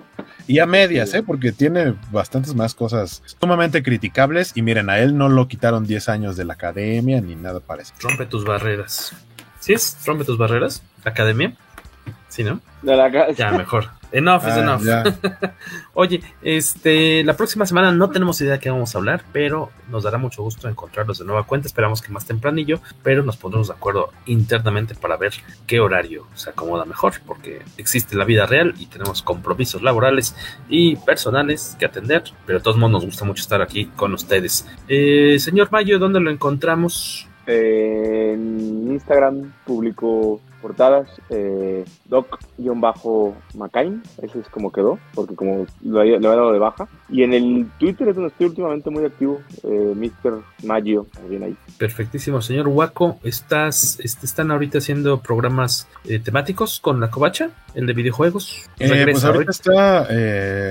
[0.48, 1.24] Y a medias, ¿eh?
[1.24, 4.54] Porque tiene bastantes más cosas sumamente criticables.
[4.56, 7.98] Y miren, a él no lo quitaron 10 años de la academia ni nada parecido.
[8.02, 9.14] Rompe tus barreras.
[9.60, 9.98] ¿Sí es?
[10.06, 10.82] ¿Rompe tus barreras?
[11.04, 11.56] ¿Academia?
[12.28, 12.60] ¿Sí, no?
[12.82, 13.90] De la ya, mejor.
[14.12, 14.82] Enough is enough.
[15.94, 20.04] Oye, este, la próxima semana no tenemos idea de qué vamos a hablar, pero nos
[20.04, 21.68] dará mucho gusto encontrarlos de nueva cuenta.
[21.68, 25.34] Esperamos que más tempranillo, pero nos pondremos de acuerdo internamente para ver
[25.66, 30.36] qué horario se acomoda mejor, porque existe la vida real y tenemos compromisos laborales
[30.70, 34.66] y personales que atender, pero de todos modos nos gusta mucho estar aquí con ustedes.
[34.88, 37.28] Eh, señor Mayo, ¿dónde lo encontramos?
[37.48, 46.52] en Instagram publico portadas, eh, doc-macain, ese es como quedó, porque como lo, he dado
[46.52, 46.88] de baja.
[47.10, 50.42] Y en el Twitter es donde estoy últimamente muy activo, eh, Mr.
[50.64, 51.58] Maggio, también ahí.
[51.78, 57.50] Perfectísimo, señor Waco, ¿estás, ¿están ahorita haciendo programas eh, temáticos con la covacha?
[57.74, 58.68] ¿El de videojuegos?
[58.80, 60.08] Eh, pues ahorita está...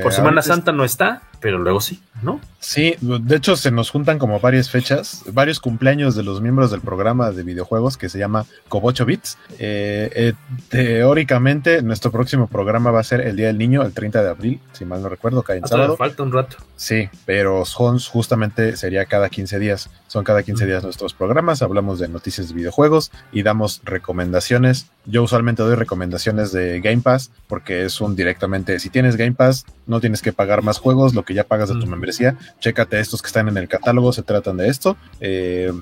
[0.02, 2.40] Por Semana Santa no está, pero luego sí, ¿no?
[2.58, 6.80] Sí, de hecho se nos juntan como varias fechas, varios cumpleaños de los miembros del
[6.80, 9.38] programa de videojuegos que se llama Cobocho Bits.
[9.58, 10.32] Eh, eh,
[10.68, 14.60] teóricamente, nuestro próximo programa va a ser el Día del Niño, el 30 de abril,
[14.72, 15.96] si mal no recuerdo, cae en Hasta sábado.
[15.96, 16.56] Falta un rato.
[16.76, 19.90] Sí, pero son justamente sería cada 15 días.
[20.08, 21.62] Son cada 15 días nuestros programas.
[21.62, 24.90] Hablamos de noticias de videojuegos y damos recomendaciones.
[25.04, 28.78] Yo usualmente doy recomendaciones de Game Pass porque es un directamente.
[28.80, 31.80] Si tienes Game Pass, no tienes que pagar más juegos, lo que ya pagas de
[31.80, 32.36] tu membresía.
[32.60, 34.96] Chécate estos que están en el catálogo, se tratan de esto.
[35.20, 35.72] Eh,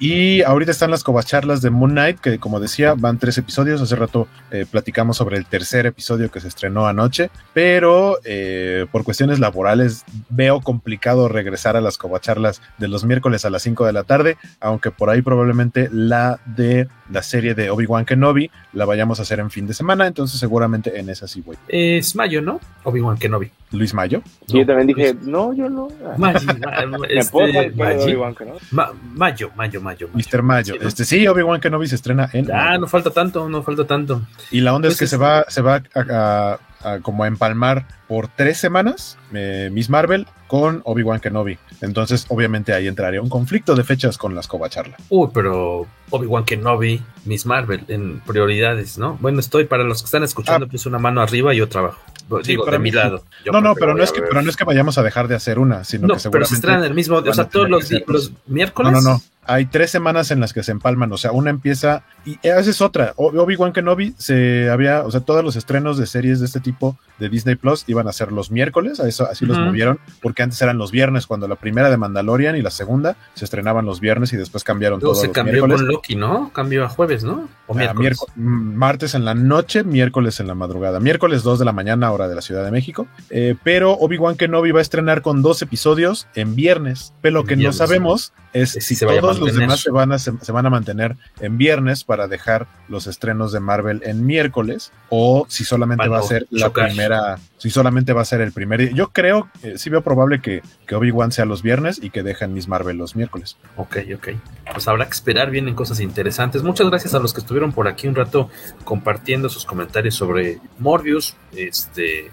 [0.00, 3.80] y ahorita están las covacharlas de Moon Knight, que como decía, van tres episodios.
[3.80, 9.04] Hace rato eh, platicamos sobre el tercer episodio que se estrenó anoche, pero eh, por
[9.04, 13.92] cuestiones laborales veo complicado regresar a las covacharlas de los miércoles a las 5 de
[13.92, 19.18] la tarde, aunque por ahí probablemente la de la serie de Obi-Wan Kenobi la vayamos
[19.18, 21.56] a hacer en fin de semana, entonces seguramente en esa sí voy.
[21.68, 22.60] Es Mayo, ¿no?
[22.84, 23.50] Obi-Wan Kenobi.
[23.72, 24.22] Luis Mayo.
[24.46, 25.88] Sí, yo también dije, no, yo no.
[27.08, 30.42] este, Mayo, Mayo, Mayo, Mr.
[30.42, 30.74] Mayo.
[30.80, 32.50] Este sí, Obi-Wan Kenobi se estrena en.
[32.52, 34.22] Ah, no falta tanto, no falta tanto.
[34.50, 38.28] Y la onda es que se va, se va a, a, como a empalmar por
[38.28, 41.58] tres semanas eh, Miss Marvel con Obi-Wan Kenobi.
[41.80, 44.96] Entonces, obviamente ahí entraría un conflicto de fechas con las Covacharla.
[45.08, 49.18] Uy, pero Obi-Wan Kenobi, Miss Marvel en prioridades, ¿no?
[49.20, 52.00] Bueno, estoy para los que están escuchando, pues una mano arriba y otra abajo.
[52.44, 53.22] Digo, de mi lado.
[53.52, 55.58] no, no, pero no, es que, pero no es que vayamos a dejar de hacer
[55.58, 56.30] una, sino que seguramente.
[56.30, 58.92] Pero se estrenan el mismo, o sea, todos los, los miércoles.
[58.92, 62.02] No, no, no hay tres semanas en las que se empalman, o sea, una empieza
[62.24, 63.12] y esa es otra.
[63.16, 67.28] Obi-Wan Kenobi se había, o sea, todos los estrenos de series de este tipo de
[67.28, 70.78] Disney Plus iban a ser los miércoles, a eso así los movieron, porque antes eran
[70.78, 74.36] los viernes cuando la primera de Mandalorian y la segunda se estrenaban los viernes y
[74.36, 75.14] después cambiaron todo.
[75.14, 76.50] Se cambió con Loki, ¿no?
[76.52, 77.48] Cambió a jueves, ¿no?
[77.66, 78.18] O miércoles.
[78.36, 82.34] martes en la noche, miércoles en la madrugada, miércoles 2 de la mañana hora de
[82.34, 86.56] la Ciudad de México, eh, pero Obi-Wan Kenobi va a estrenar con dos episodios en
[86.56, 90.30] viernes, pero lo que no sabemos es si todos los demás se van, a, se,
[90.30, 95.64] van a mantener en viernes para dejar los estrenos de Marvel en miércoles o si
[95.64, 98.90] solamente va a ser la primera, si solamente va a ser el primer día.
[98.92, 102.52] Yo creo, eh, sí veo probable que, que Obi-Wan sea los viernes y que dejen
[102.52, 103.56] Miss Marvel los miércoles.
[103.76, 104.28] Ok, ok.
[104.72, 106.62] Pues habrá que esperar, vienen cosas interesantes.
[106.62, 108.50] Muchas gracias a los que estuvieron por aquí un rato
[108.84, 111.36] compartiendo sus comentarios sobre Morbius.
[111.52, 112.30] Este,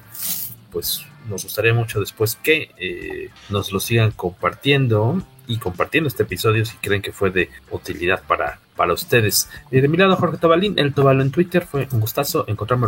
[0.71, 6.65] pues nos gustaría mucho después que eh, nos lo sigan compartiendo y compartiendo este episodio
[6.65, 9.49] si creen que fue de utilidad para, para ustedes.
[9.69, 12.87] de mi lado, Jorge Tobalín, el Tobalo en Twitter, fue un gustazo encontrarme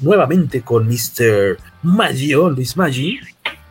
[0.00, 1.58] nuevamente con Mr.
[1.82, 3.18] Maggio, Luis Maggi,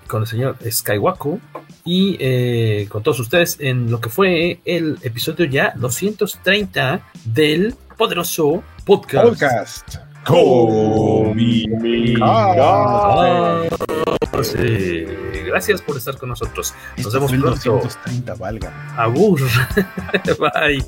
[0.07, 1.39] con el señor Skywaku
[1.85, 8.63] y eh, con todos ustedes en lo que fue el episodio ya 230 del poderoso
[8.85, 9.27] podcast.
[9.27, 10.06] Podcast.
[15.45, 16.73] Gracias por estar con nosotros.
[16.97, 17.71] Nos vemos pronto.
[17.71, 18.95] 230, valga.
[20.39, 20.83] Bye.